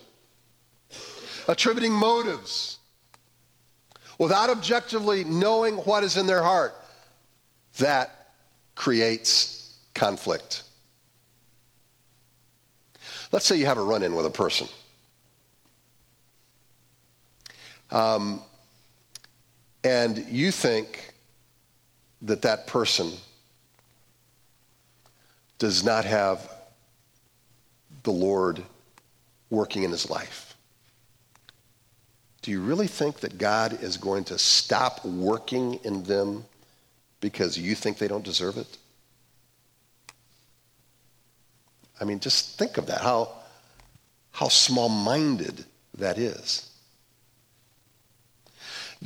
attributing 1.46 1.92
motives, 1.92 2.78
without 4.18 4.48
objectively 4.48 5.24
knowing 5.24 5.74
what 5.74 6.02
is 6.02 6.16
in 6.16 6.26
their 6.26 6.42
heart. 6.42 6.74
That 7.76 8.30
creates 8.76 9.76
conflict. 9.92 10.62
Let's 13.30 13.44
say 13.44 13.56
you 13.56 13.66
have 13.66 13.76
a 13.76 13.82
run 13.82 14.02
in 14.02 14.14
with 14.14 14.24
a 14.24 14.30
person. 14.30 14.68
Um, 17.90 18.40
and 19.84 20.16
you 20.30 20.50
think 20.50 21.12
that 22.22 22.40
that 22.40 22.66
person 22.66 23.12
does 25.58 25.84
not 25.84 26.06
have 26.06 26.50
the 28.02 28.12
Lord 28.12 28.64
working 29.50 29.82
in 29.82 29.90
his 29.90 30.10
life. 30.10 30.56
Do 32.42 32.50
you 32.50 32.60
really 32.60 32.86
think 32.86 33.20
that 33.20 33.38
God 33.38 33.82
is 33.82 33.96
going 33.96 34.24
to 34.24 34.38
stop 34.38 35.04
working 35.04 35.80
in 35.84 36.04
them 36.04 36.44
because 37.20 37.58
you 37.58 37.74
think 37.74 37.98
they 37.98 38.08
don't 38.08 38.24
deserve 38.24 38.56
it? 38.56 38.78
I 42.00 42.04
mean, 42.04 42.20
just 42.20 42.58
think 42.58 42.76
of 42.76 42.86
that, 42.86 43.00
how, 43.00 43.30
how 44.32 44.48
small 44.48 44.88
minded 44.88 45.64
that 45.94 46.18
is. 46.18 46.70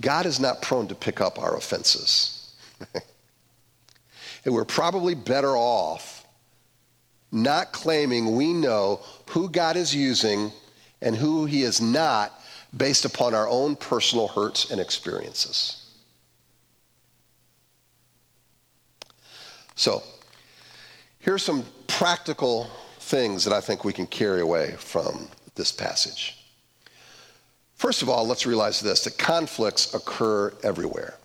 God 0.01 0.27
is 0.27 0.41
not 0.41 0.63
prone 0.63 0.89
to 0.89 0.95
pick 0.95 1.21
up 1.21 1.39
our 1.39 1.57
offenses. 1.57 2.55
and 4.45 4.55
we're 4.55 4.65
probably 4.65 5.15
better 5.15 5.57
off 5.57 6.21
not 7.33 7.73
claiming 7.73 8.35
we 8.35 8.53
know 8.53 9.01
who 9.31 9.49
God 9.49 9.77
is 9.77 9.95
using 9.95 10.51
and 11.01 11.15
who 11.15 11.47
he 11.47 11.63
is 11.63 11.81
not 11.81 12.33
based 12.77 13.05
upon 13.05 13.33
our 13.33 13.49
own 13.49 13.77
personal 13.77 14.27
hurts 14.27 14.73
and 14.73 14.81
experiences. 14.81 15.87
So, 19.77 20.03
here's 21.21 21.45
some 21.45 21.65
practical 21.87 22.69
things 22.99 23.45
that 23.45 23.53
I 23.53 23.61
think 23.61 23.85
we 23.85 23.93
can 23.93 24.09
carry 24.09 24.41
away 24.41 24.75
from 24.79 25.29
this 25.55 25.71
passage. 25.71 26.45
First 27.77 28.03
of 28.03 28.09
all, 28.09 28.27
let's 28.27 28.47
realize 28.47 28.81
this 28.81 29.05
that 29.05 29.17
conflicts 29.17 29.95
occur 29.95 30.53
everywhere. 30.65 31.17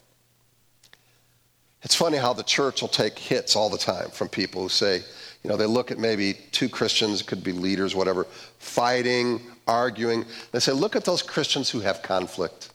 It's 1.82 1.96
funny 1.96 2.18
how 2.18 2.34
the 2.34 2.44
church 2.44 2.82
will 2.82 2.89
take 2.89 3.18
hits 3.18 3.56
all 3.56 3.70
the 3.70 3.78
time 3.80 4.10
from 4.12 4.30
people 4.30 4.62
who 4.62 4.70
say, 4.70 5.02
you 5.46 5.52
know, 5.52 5.58
they 5.58 5.68
look 5.68 5.92
at 5.92 6.00
maybe 6.00 6.34
two 6.52 6.68
Christians, 6.68 7.22
could 7.22 7.44
be 7.44 7.52
leaders, 7.52 7.94
whatever, 7.94 8.24
fighting, 8.58 9.40
arguing. 9.68 10.26
They 10.52 10.58
say, 10.58 10.72
look 10.72 10.96
at 10.96 11.06
those 11.06 11.22
Christians 11.22 11.70
who 11.70 11.82
have 11.82 12.02
conflict. 12.02 12.72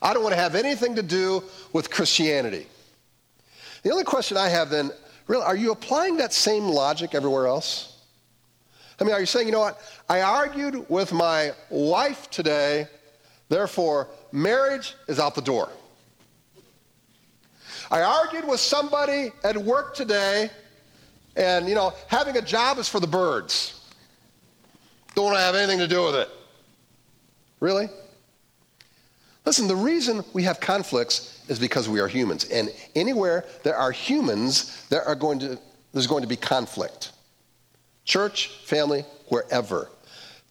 I 0.00 0.14
don't 0.14 0.22
want 0.22 0.34
to 0.34 0.40
have 0.40 0.54
anything 0.54 0.94
to 0.94 1.02
do 1.02 1.44
with 1.74 1.90
Christianity. 1.90 2.66
The 3.82 3.90
only 3.90 4.04
question 4.04 4.38
I 4.38 4.48
have 4.48 4.70
then, 4.70 4.90
really, 5.26 5.44
are 5.44 5.54
you 5.54 5.70
applying 5.70 6.16
that 6.16 6.32
same 6.32 6.64
logic 6.64 7.14
everywhere 7.14 7.46
else? 7.46 8.04
I 8.98 9.04
mean, 9.04 9.12
are 9.12 9.20
you 9.20 9.26
saying, 9.26 9.44
you 9.44 9.52
know 9.52 9.60
what? 9.60 9.82
I 10.08 10.22
argued 10.22 10.88
with 10.88 11.12
my 11.12 11.52
wife 11.68 12.30
today, 12.30 12.86
therefore, 13.50 14.08
marriage 14.32 14.94
is 15.08 15.20
out 15.20 15.34
the 15.34 15.42
door. 15.42 15.68
I 17.90 18.00
argued 18.00 18.48
with 18.48 18.60
somebody 18.60 19.32
at 19.44 19.58
work 19.58 19.94
today, 19.94 20.48
and, 21.36 21.68
you 21.68 21.74
know, 21.74 21.92
having 22.08 22.36
a 22.36 22.42
job 22.42 22.78
is 22.78 22.88
for 22.88 23.00
the 23.00 23.06
birds. 23.06 23.80
Don't 25.14 25.26
want 25.26 25.36
to 25.36 25.42
have 25.42 25.54
anything 25.54 25.78
to 25.78 25.88
do 25.88 26.04
with 26.04 26.14
it. 26.14 26.28
Really? 27.60 27.88
Listen, 29.44 29.68
the 29.68 29.76
reason 29.76 30.22
we 30.32 30.42
have 30.44 30.60
conflicts 30.60 31.42
is 31.48 31.58
because 31.58 31.88
we 31.88 32.00
are 32.00 32.08
humans. 32.08 32.44
And 32.44 32.70
anywhere 32.94 33.44
there 33.62 33.76
are 33.76 33.90
humans, 33.90 34.86
there 34.88 35.02
are 35.02 35.14
going 35.14 35.38
to, 35.40 35.58
there's 35.92 36.06
going 36.06 36.22
to 36.22 36.28
be 36.28 36.36
conflict. 36.36 37.12
Church, 38.04 38.48
family, 38.64 39.04
wherever. 39.28 39.90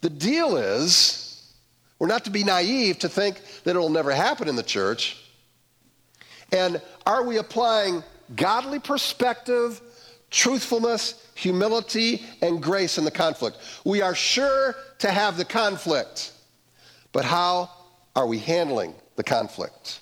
The 0.00 0.10
deal 0.10 0.56
is, 0.56 1.52
we're 1.98 2.06
not 2.06 2.24
to 2.24 2.30
be 2.30 2.44
naive 2.44 2.98
to 3.00 3.08
think 3.08 3.40
that 3.64 3.70
it'll 3.70 3.90
never 3.90 4.12
happen 4.12 4.48
in 4.48 4.56
the 4.56 4.62
church. 4.62 5.16
And 6.52 6.80
are 7.06 7.24
we 7.24 7.36
applying 7.36 8.02
godly 8.34 8.78
perspective 8.78 9.80
truthfulness, 10.30 11.26
humility, 11.34 12.22
and 12.42 12.62
grace 12.62 12.98
in 12.98 13.04
the 13.04 13.10
conflict. 13.10 13.58
We 13.84 14.02
are 14.02 14.14
sure 14.14 14.76
to 14.98 15.10
have 15.10 15.36
the 15.36 15.44
conflict, 15.44 16.32
but 17.12 17.24
how 17.24 17.70
are 18.14 18.26
we 18.26 18.38
handling 18.38 18.94
the 19.16 19.24
conflict? 19.24 20.00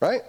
Right? 0.00 0.22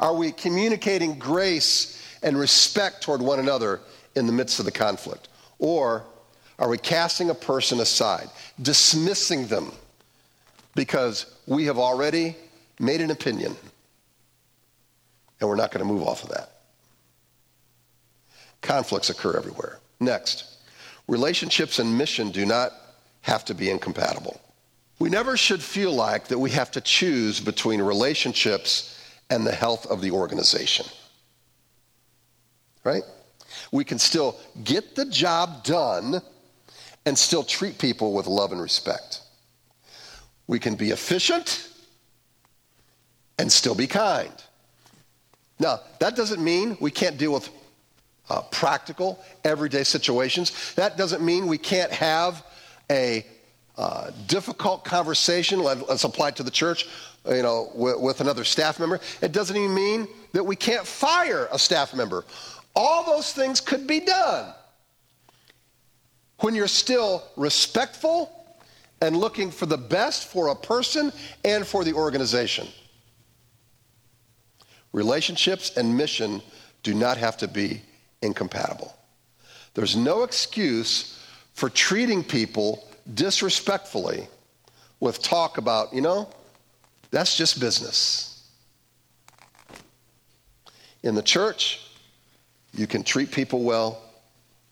Are 0.00 0.14
we 0.14 0.32
communicating 0.32 1.18
grace 1.18 2.18
and 2.22 2.38
respect 2.38 3.02
toward 3.02 3.20
one 3.22 3.38
another 3.38 3.80
in 4.14 4.26
the 4.26 4.32
midst 4.32 4.58
of 4.58 4.64
the 4.64 4.72
conflict? 4.72 5.28
Or 5.58 6.04
are 6.58 6.68
we 6.68 6.78
casting 6.78 7.30
a 7.30 7.34
person 7.34 7.80
aside, 7.80 8.28
dismissing 8.60 9.46
them 9.46 9.72
because 10.74 11.26
we 11.46 11.64
have 11.64 11.78
already 11.78 12.36
made 12.78 13.00
an 13.00 13.10
opinion 13.10 13.56
And 15.40 15.48
we're 15.48 15.56
not 15.56 15.70
going 15.70 15.86
to 15.86 15.92
move 15.92 16.02
off 16.02 16.22
of 16.24 16.30
that. 16.30 16.57
Conflicts 18.62 19.10
occur 19.10 19.36
everywhere. 19.36 19.78
Next, 20.00 20.58
relationships 21.06 21.78
and 21.78 21.96
mission 21.96 22.30
do 22.30 22.46
not 22.46 22.72
have 23.22 23.44
to 23.46 23.54
be 23.54 23.70
incompatible. 23.70 24.40
We 24.98 25.10
never 25.10 25.36
should 25.36 25.62
feel 25.62 25.92
like 25.92 26.28
that 26.28 26.38
we 26.38 26.50
have 26.50 26.70
to 26.72 26.80
choose 26.80 27.40
between 27.40 27.80
relationships 27.80 28.98
and 29.30 29.46
the 29.46 29.52
health 29.52 29.86
of 29.86 30.00
the 30.00 30.10
organization. 30.10 30.86
Right? 32.84 33.02
We 33.70 33.84
can 33.84 33.98
still 33.98 34.36
get 34.64 34.96
the 34.96 35.04
job 35.04 35.64
done 35.64 36.20
and 37.06 37.16
still 37.16 37.44
treat 37.44 37.78
people 37.78 38.12
with 38.12 38.26
love 38.26 38.52
and 38.52 38.60
respect. 38.60 39.22
We 40.46 40.58
can 40.58 40.74
be 40.74 40.90
efficient 40.90 41.68
and 43.38 43.50
still 43.50 43.74
be 43.74 43.86
kind. 43.86 44.32
Now, 45.60 45.80
that 46.00 46.16
doesn't 46.16 46.42
mean 46.42 46.76
we 46.80 46.90
can't 46.90 47.18
deal 47.18 47.32
with 47.32 47.48
uh, 48.30 48.42
practical, 48.50 49.22
everyday 49.44 49.84
situations. 49.84 50.74
That 50.74 50.96
doesn't 50.96 51.22
mean 51.22 51.46
we 51.46 51.58
can't 51.58 51.92
have 51.92 52.44
a 52.90 53.24
uh, 53.76 54.10
difficult 54.26 54.84
conversation, 54.84 55.60
let, 55.60 55.78
us 55.88 56.04
apply 56.04 56.28
it 56.28 56.36
to 56.36 56.42
the 56.42 56.50
church, 56.50 56.88
you 57.28 57.42
know, 57.42 57.70
with, 57.74 58.00
with 58.00 58.20
another 58.20 58.44
staff 58.44 58.80
member. 58.80 58.98
It 59.22 59.32
doesn't 59.32 59.56
even 59.56 59.74
mean 59.74 60.08
that 60.32 60.42
we 60.42 60.56
can't 60.56 60.86
fire 60.86 61.48
a 61.52 61.58
staff 61.58 61.94
member. 61.94 62.24
All 62.74 63.04
those 63.04 63.32
things 63.32 63.60
could 63.60 63.86
be 63.86 64.00
done 64.00 64.52
when 66.40 66.54
you're 66.54 66.68
still 66.68 67.22
respectful 67.36 68.32
and 69.00 69.16
looking 69.16 69.50
for 69.50 69.66
the 69.66 69.78
best 69.78 70.26
for 70.28 70.48
a 70.48 70.54
person 70.54 71.12
and 71.44 71.66
for 71.66 71.84
the 71.84 71.92
organization. 71.92 72.66
Relationships 74.92 75.76
and 75.76 75.96
mission 75.96 76.42
do 76.82 76.94
not 76.94 77.16
have 77.16 77.36
to 77.36 77.48
be 77.48 77.82
incompatible. 78.22 78.94
There's 79.74 79.96
no 79.96 80.22
excuse 80.22 81.22
for 81.54 81.68
treating 81.68 82.24
people 82.24 82.88
disrespectfully 83.14 84.28
with 85.00 85.22
talk 85.22 85.58
about, 85.58 85.92
you 85.92 86.00
know, 86.00 86.28
that's 87.10 87.36
just 87.36 87.60
business. 87.60 88.48
In 91.02 91.14
the 91.14 91.22
church, 91.22 91.80
you 92.72 92.86
can 92.86 93.02
treat 93.02 93.30
people 93.30 93.62
well 93.62 94.02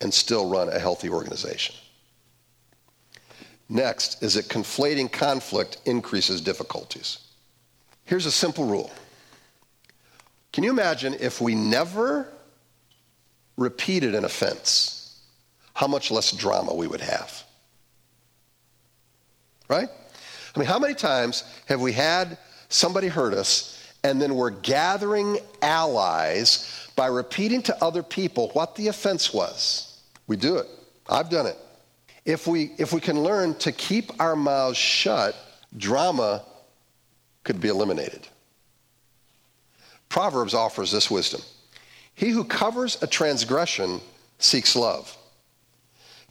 and 0.00 0.12
still 0.12 0.48
run 0.48 0.68
a 0.68 0.78
healthy 0.78 1.08
organization. 1.08 1.74
Next 3.68 4.22
is 4.22 4.34
that 4.34 4.48
conflating 4.48 5.10
conflict 5.10 5.78
increases 5.86 6.40
difficulties. 6.40 7.18
Here's 8.04 8.26
a 8.26 8.32
simple 8.32 8.64
rule. 8.64 8.90
Can 10.52 10.62
you 10.62 10.70
imagine 10.70 11.14
if 11.18 11.40
we 11.40 11.54
never 11.54 12.28
repeated 13.56 14.14
an 14.14 14.24
offense, 14.24 15.20
how 15.74 15.86
much 15.86 16.10
less 16.10 16.32
drama 16.32 16.74
we 16.74 16.86
would 16.86 17.00
have? 17.00 17.42
Right? 19.68 19.88
I 20.54 20.58
mean, 20.58 20.68
how 20.68 20.78
many 20.78 20.94
times 20.94 21.44
have 21.66 21.80
we 21.80 21.92
had 21.92 22.38
somebody 22.68 23.08
hurt 23.08 23.34
us 23.34 23.72
and 24.04 24.20
then 24.20 24.34
we're 24.34 24.50
gathering 24.50 25.38
allies 25.62 26.88
by 26.96 27.06
repeating 27.06 27.62
to 27.62 27.84
other 27.84 28.02
people 28.02 28.50
what 28.50 28.74
the 28.76 28.88
offense 28.88 29.34
was? 29.34 30.00
We 30.26 30.36
do 30.36 30.56
it. 30.56 30.66
I've 31.08 31.30
done 31.30 31.46
it. 31.46 31.56
If 32.24 32.46
we, 32.46 32.72
if 32.78 32.92
we 32.92 33.00
can 33.00 33.22
learn 33.22 33.54
to 33.56 33.70
keep 33.70 34.20
our 34.20 34.34
mouths 34.34 34.76
shut, 34.76 35.36
drama 35.76 36.44
could 37.44 37.60
be 37.60 37.68
eliminated. 37.68 38.26
Proverbs 40.08 40.54
offers 40.54 40.90
this 40.90 41.10
wisdom 41.10 41.42
He 42.16 42.30
who 42.30 42.44
covers 42.44 43.00
a 43.02 43.06
transgression 43.06 44.00
seeks 44.38 44.74
love, 44.74 45.16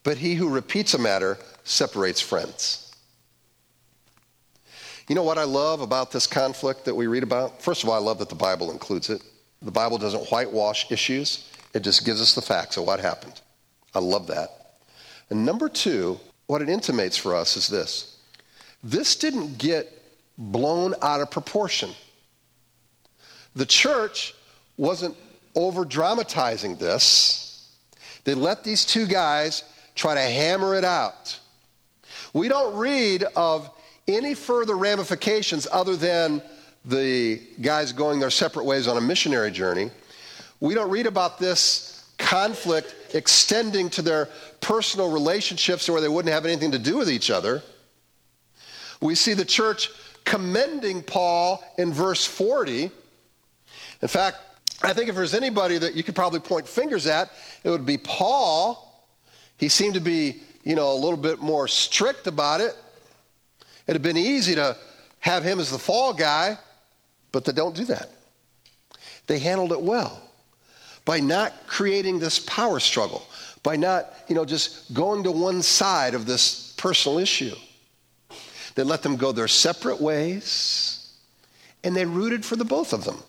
but 0.04 0.18
he 0.18 0.34
who 0.34 0.50
repeats 0.50 0.96
a 0.96 0.98
matter 0.98 1.38
separates 1.64 2.20
friends. 2.20 2.92
You 5.08 5.14
know 5.14 5.24
what 5.24 5.38
I 5.38 5.44
love 5.44 5.82
about 5.82 6.12
this 6.12 6.26
conflict 6.26 6.86
that 6.86 6.96
we 6.96 7.06
read 7.06 7.22
about? 7.22 7.62
First 7.62 7.84
of 7.84 7.90
all, 7.90 7.96
I 7.96 8.00
love 8.00 8.18
that 8.18 8.30
the 8.30 8.36
Bible 8.36 8.72
includes 8.72 9.12
it. 9.12 9.22
The 9.62 9.72
Bible 9.72 10.00
doesn't 10.00 10.32
whitewash 10.32 10.92
issues, 10.92 11.52
it 11.76 11.84
just 11.84 12.04
gives 12.04 12.20
us 12.20 12.34
the 12.34 12.42
facts 12.42 12.78
of 12.78 12.86
what 12.86 13.00
happened. 13.00 13.40
I 13.94 14.00
love 14.00 14.28
that. 14.28 14.80
And 15.30 15.46
number 15.46 15.70
two, 15.70 16.20
what 16.48 16.64
it 16.64 16.70
intimates 16.70 17.16
for 17.16 17.36
us 17.36 17.58
is 17.58 17.68
this 17.68 18.18
this 18.84 19.16
didn't 19.16 19.60
get 19.60 19.92
blown 20.38 20.96
out 21.04 21.22
of 21.22 21.30
proportion. 21.30 21.92
The 23.56 23.66
church 23.66 24.34
wasn't 24.78 25.16
over 25.56 25.86
dramatizing 25.86 26.76
this, 26.76 27.76
they 28.24 28.34
let 28.34 28.64
these 28.64 28.86
two 28.86 29.06
guys 29.06 29.64
try 29.96 30.14
to 30.14 30.22
hammer 30.22 30.76
it 30.76 30.84
out. 30.84 31.40
We 32.34 32.48
don't 32.50 32.76
read 32.76 33.24
of 33.36 33.70
any 34.08 34.34
further 34.34 34.76
ramifications 34.76 35.68
other 35.72 35.96
than 35.96 36.42
the 36.84 37.42
guys 37.62 37.92
going 37.92 38.20
their 38.20 38.30
separate 38.30 38.66
ways 38.66 38.88
on 38.88 38.98
a 38.98 39.02
missionary 39.02 39.52
journey. 39.52 39.90
We 40.60 40.76
don't 40.76 40.90
read 40.90 41.08
about 41.08 41.40
this 41.40 42.14
conflict 42.18 43.16
extending 43.16 43.90
to 43.92 44.02
their 44.02 44.30
personal 44.62 45.12
relationships 45.12 45.90
where 45.90 46.02
they 46.02 46.08
wouldn't 46.08 46.34
have 46.34 46.46
anything 46.46 46.72
to 46.72 46.80
do 46.80 46.98
with 46.98 47.10
each 47.10 47.32
other. 47.32 47.62
We 49.02 49.16
see 49.16 49.34
the 49.34 49.46
church 49.46 49.90
commending 50.24 51.04
Paul 51.04 51.64
in 51.78 51.94
verse 51.94 52.26
40. 52.26 52.92
In 54.02 54.08
fact, 54.08 54.38
I 54.82 54.94
think 54.94 55.10
if 55.10 55.16
there's 55.16 55.34
anybody 55.34 55.78
that 55.78 55.96
you 55.96 56.04
could 56.04 56.16
probably 56.16 56.40
point 56.40 56.68
fingers 56.68 57.08
at, 57.08 57.32
it 57.64 57.70
would 57.70 57.86
be 57.86 57.98
Paul. 57.98 59.08
He 59.58 59.70
seemed 59.70 59.94
to 59.94 60.02
be, 60.02 60.42
you 60.64 60.76
know, 60.76 60.92
a 60.92 60.96
little 60.96 61.18
bit 61.18 61.40
more 61.40 61.68
strict 61.68 62.28
about 62.28 62.62
it. 62.62 62.76
It'd 63.88 63.96
have 63.96 64.02
been 64.02 64.18
easy 64.18 64.56
to 64.56 64.76
have 65.20 65.44
him 65.44 65.60
as 65.60 65.72
the 65.72 65.80
fall 65.80 66.14
guy, 66.14 66.58
but 67.32 67.46
they 67.46 67.52
don't 67.52 67.76
do 67.76 67.86
that. 67.86 68.10
They 69.28 69.40
handled 69.40 69.72
it 69.72 69.82
well 69.82 70.22
by 71.06 71.20
not 71.20 71.54
creating 71.68 72.20
this 72.20 72.40
power 72.40 72.80
struggle, 72.80 73.26
by 73.64 73.76
not, 73.76 74.14
you 74.28 74.36
know, 74.36 74.46
just 74.46 74.94
going 74.94 75.24
to 75.24 75.32
one 75.32 75.62
side 75.62 76.14
of 76.16 76.26
this 76.26 76.74
personal 76.78 77.20
issue. 77.20 77.56
They 78.76 78.84
let 78.84 79.04
them 79.04 79.16
go 79.16 79.32
their 79.32 79.48
separate 79.48 80.02
ways, 80.02 81.14
and 81.84 81.96
they 81.96 82.06
rooted 82.06 82.44
for 82.44 82.56
the 82.56 82.66
both 82.66 82.92
of 82.92 83.06
them. 83.06 83.24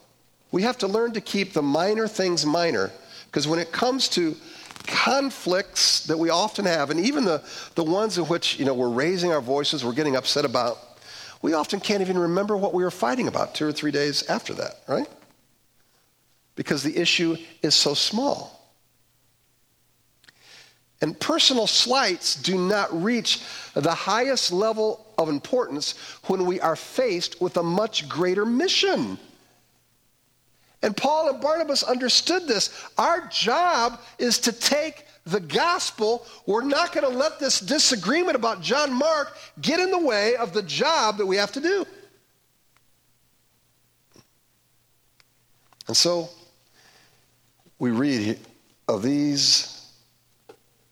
We 0.53 0.63
have 0.63 0.79
to 0.79 0.87
learn 0.87 1.13
to 1.13 1.21
keep 1.21 1.53
the 1.53 1.63
minor 1.63 2.09
things 2.09 2.47
minor, 2.47 2.93
because 3.27 3.47
when 3.49 3.59
it 3.59 3.73
comes 3.73 4.09
to 4.11 4.37
conflicts 4.87 6.07
that 6.07 6.19
we 6.19 6.31
often 6.31 6.65
have, 6.65 6.91
and 6.91 7.01
even 7.01 7.25
the, 7.25 7.43
the 7.75 7.85
ones 7.85 8.19
in 8.19 8.25
which 8.25 8.59
you 8.59 8.65
know, 8.65 8.75
we're 8.75 8.89
raising 8.89 9.33
our 9.33 9.41
voices, 9.41 9.85
we're 9.85 9.93
getting 9.93 10.17
upset 10.17 10.45
about, 10.45 10.79
we 11.43 11.53
often 11.53 11.81
can't 11.81 12.01
even 12.01 12.19
remember 12.19 12.57
what 12.57 12.73
we 12.73 12.83
were 12.83 12.91
fighting 12.91 13.29
about 13.29 13.55
two 13.55 13.67
or 13.67 13.73
three 13.73 13.91
days 13.91 14.23
after 14.29 14.55
that, 14.55 14.77
right? 14.89 15.09
Because 16.55 16.83
the 16.83 16.97
issue 16.97 17.37
is 17.63 17.75
so 17.75 17.95
small. 17.95 18.53
And 21.03 21.19
personal 21.21 21.67
slights 21.67 22.37
do 22.37 22.57
not 22.57 23.03
reach 23.03 23.43
the 23.75 23.93
highest 23.93 24.51
level 24.51 25.07
of 25.19 25.29
importance 25.29 25.95
when 26.27 26.47
we 26.47 26.59
are 26.61 26.77
faced 26.77 27.41
with 27.41 27.59
a 27.59 27.63
much 27.63 28.09
greater 28.09 28.47
mission. 28.47 29.19
And 30.83 30.97
Paul 30.97 31.31
and 31.31 31.41
Barnabas 31.41 31.83
understood 31.83 32.47
this. 32.47 32.71
Our 32.99 33.27
job 33.29 34.01
is 34.19 34.39
to 34.41 34.53
take 34.53 35.05
the 35.25 35.41
gospel. 35.41 36.27
We're 36.47 36.63
not 36.63 36.93
going 36.93 37.11
to 37.11 37.19
let 37.19 37.39
this 37.39 37.61
disagreement 37.61 38.37
about 38.37 38.61
John 38.61 38.93
Mark 38.93 39.37
get 39.61 39.81
in 39.81 39.91
the 39.91 39.99
way 39.99 40.37
of 40.37 40.53
the 40.53 40.63
job 40.63 41.19
that 41.19 41.27
we 41.27 41.37
have 41.37 41.53
to 41.53 41.61
do. 41.61 41.85
And 45.89 45.97
so 45.97 46.29
we 47.79 47.91
read 47.91 48.39
of 48.89 49.03
these 49.03 49.91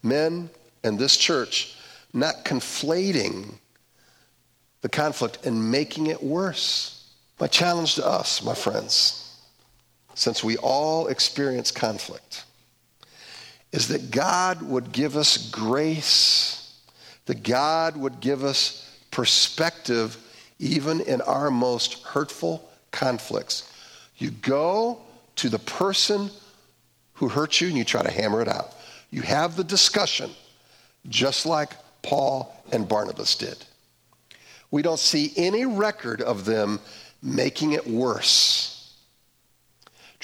men 0.03 0.51
and 0.83 0.99
this 0.99 1.17
church 1.17 1.77
not 2.13 2.45
conflating 2.45 3.55
the 4.83 4.89
conflict 4.89 5.47
and 5.47 5.71
making 5.71 6.09
it 6.09 6.23
worse. 6.23 7.11
My 7.41 7.47
challenge 7.47 7.97
to 7.97 8.07
us, 8.07 8.43
my 8.45 8.55
friends, 8.55 9.24
since 10.15 10.43
we 10.43 10.57
all 10.59 11.09
experience 11.09 11.71
conflict, 11.71 12.45
is 13.73 13.89
that 13.89 14.11
God 14.11 14.63
would 14.63 14.93
give 14.93 15.17
us 15.17 15.51
grace, 15.51 16.79
that 17.27 17.43
God 17.43 17.97
would 17.97 18.21
give 18.21 18.45
us 18.45 18.89
perspective 19.11 20.17
even 20.59 21.01
in 21.01 21.21
our 21.23 21.51
most 21.51 22.03
hurtful 22.05 22.69
conflicts. 22.91 23.71
You 24.17 24.31
go 24.31 25.01
to 25.37 25.49
the 25.49 25.59
person 25.59 26.31
who 27.15 27.29
hurt 27.29 27.61
you 27.61 27.69
and 27.69 27.77
you 27.77 27.85
try 27.85 28.03
to 28.03 28.11
hammer 28.11 28.41
it 28.41 28.49
out. 28.49 28.75
You 29.11 29.23
have 29.23 29.57
the 29.57 29.65
discussion, 29.65 30.31
just 31.09 31.47
like 31.47 31.71
Paul 32.03 32.55
and 32.73 32.89
Barnabas 32.89 33.37
did. 33.37 33.57
We 34.71 34.83
don't 34.83 34.99
see 34.99 35.33
any 35.37 35.67
record 35.67 36.21
of 36.21 36.45
them 36.45 36.81
making 37.23 37.73
it 37.73 37.87
worse. 37.87 38.74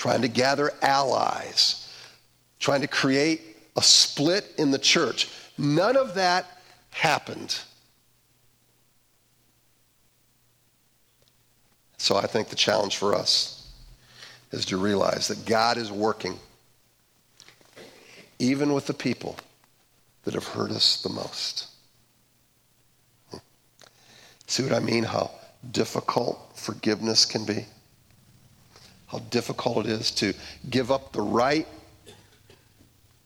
Trying 0.00 0.22
to 0.22 0.28
gather 0.28 0.72
allies, 0.80 1.86
trying 2.58 2.80
to 2.80 2.86
create 2.86 3.42
a 3.76 3.82
split 3.82 4.50
in 4.56 4.70
the 4.70 4.78
church. 4.78 5.28
None 5.58 5.94
of 5.94 6.14
that 6.14 6.62
happened. 6.88 7.60
So 11.98 12.16
I 12.16 12.26
think 12.26 12.48
the 12.48 12.56
challenge 12.56 12.96
for 12.96 13.14
us 13.14 13.70
is 14.52 14.64
to 14.66 14.78
realize 14.78 15.28
that 15.28 15.44
God 15.44 15.76
is 15.76 15.92
working 15.92 16.38
even 18.38 18.72
with 18.72 18.86
the 18.86 18.94
people 18.94 19.36
that 20.24 20.32
have 20.32 20.46
hurt 20.46 20.70
us 20.70 21.02
the 21.02 21.10
most. 21.10 21.66
See 24.46 24.62
what 24.62 24.72
I 24.72 24.80
mean? 24.80 25.04
How 25.04 25.30
difficult 25.70 26.56
forgiveness 26.56 27.26
can 27.26 27.44
be? 27.44 27.66
How 29.10 29.18
difficult 29.30 29.86
it 29.86 29.90
is 29.90 30.10
to 30.12 30.34
give 30.68 30.92
up 30.92 31.12
the 31.12 31.20
right 31.20 31.66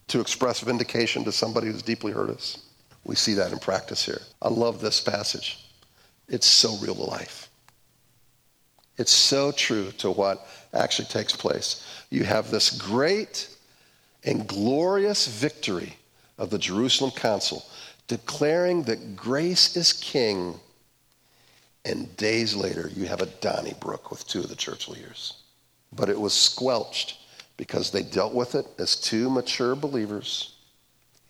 to 0.08 0.20
express 0.20 0.60
vindication 0.60 1.24
to 1.24 1.32
somebody 1.32 1.66
who's 1.66 1.82
deeply 1.82 2.12
hurt 2.12 2.30
us. 2.30 2.58
We 3.04 3.16
see 3.16 3.34
that 3.34 3.52
in 3.52 3.58
practice 3.58 4.04
here. 4.04 4.20
I 4.40 4.48
love 4.48 4.80
this 4.80 5.00
passage. 5.00 5.66
It's 6.28 6.46
so 6.46 6.76
real 6.76 6.94
to 6.94 7.02
life. 7.02 7.50
It's 8.96 9.12
so 9.12 9.52
true 9.52 9.90
to 9.98 10.10
what 10.10 10.46
actually 10.72 11.08
takes 11.08 11.34
place. 11.34 11.84
You 12.10 12.24
have 12.24 12.50
this 12.50 12.70
great 12.70 13.48
and 14.24 14.46
glorious 14.46 15.26
victory 15.26 15.96
of 16.38 16.50
the 16.50 16.58
Jerusalem 16.58 17.10
Council 17.10 17.64
declaring 18.06 18.84
that 18.84 19.16
grace 19.16 19.76
is 19.76 19.92
king. 19.92 20.60
And 21.84 22.16
days 22.16 22.54
later, 22.54 22.90
you 22.94 23.06
have 23.06 23.20
a 23.20 23.26
Donnybrook 23.26 24.10
with 24.10 24.26
two 24.26 24.40
of 24.40 24.48
the 24.48 24.56
church 24.56 24.88
leaders. 24.88 25.43
But 25.96 26.08
it 26.08 26.18
was 26.18 26.32
squelched 26.32 27.18
because 27.56 27.90
they 27.90 28.02
dealt 28.02 28.34
with 28.34 28.54
it 28.54 28.66
as 28.78 28.96
two 28.96 29.30
mature 29.30 29.74
believers, 29.74 30.56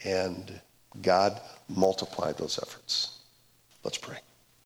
and 0.04 0.60
God 1.02 1.40
multiplied 1.68 2.38
those 2.38 2.58
efforts. 2.62 3.18
Let's 3.82 3.98
pray. 3.98 4.18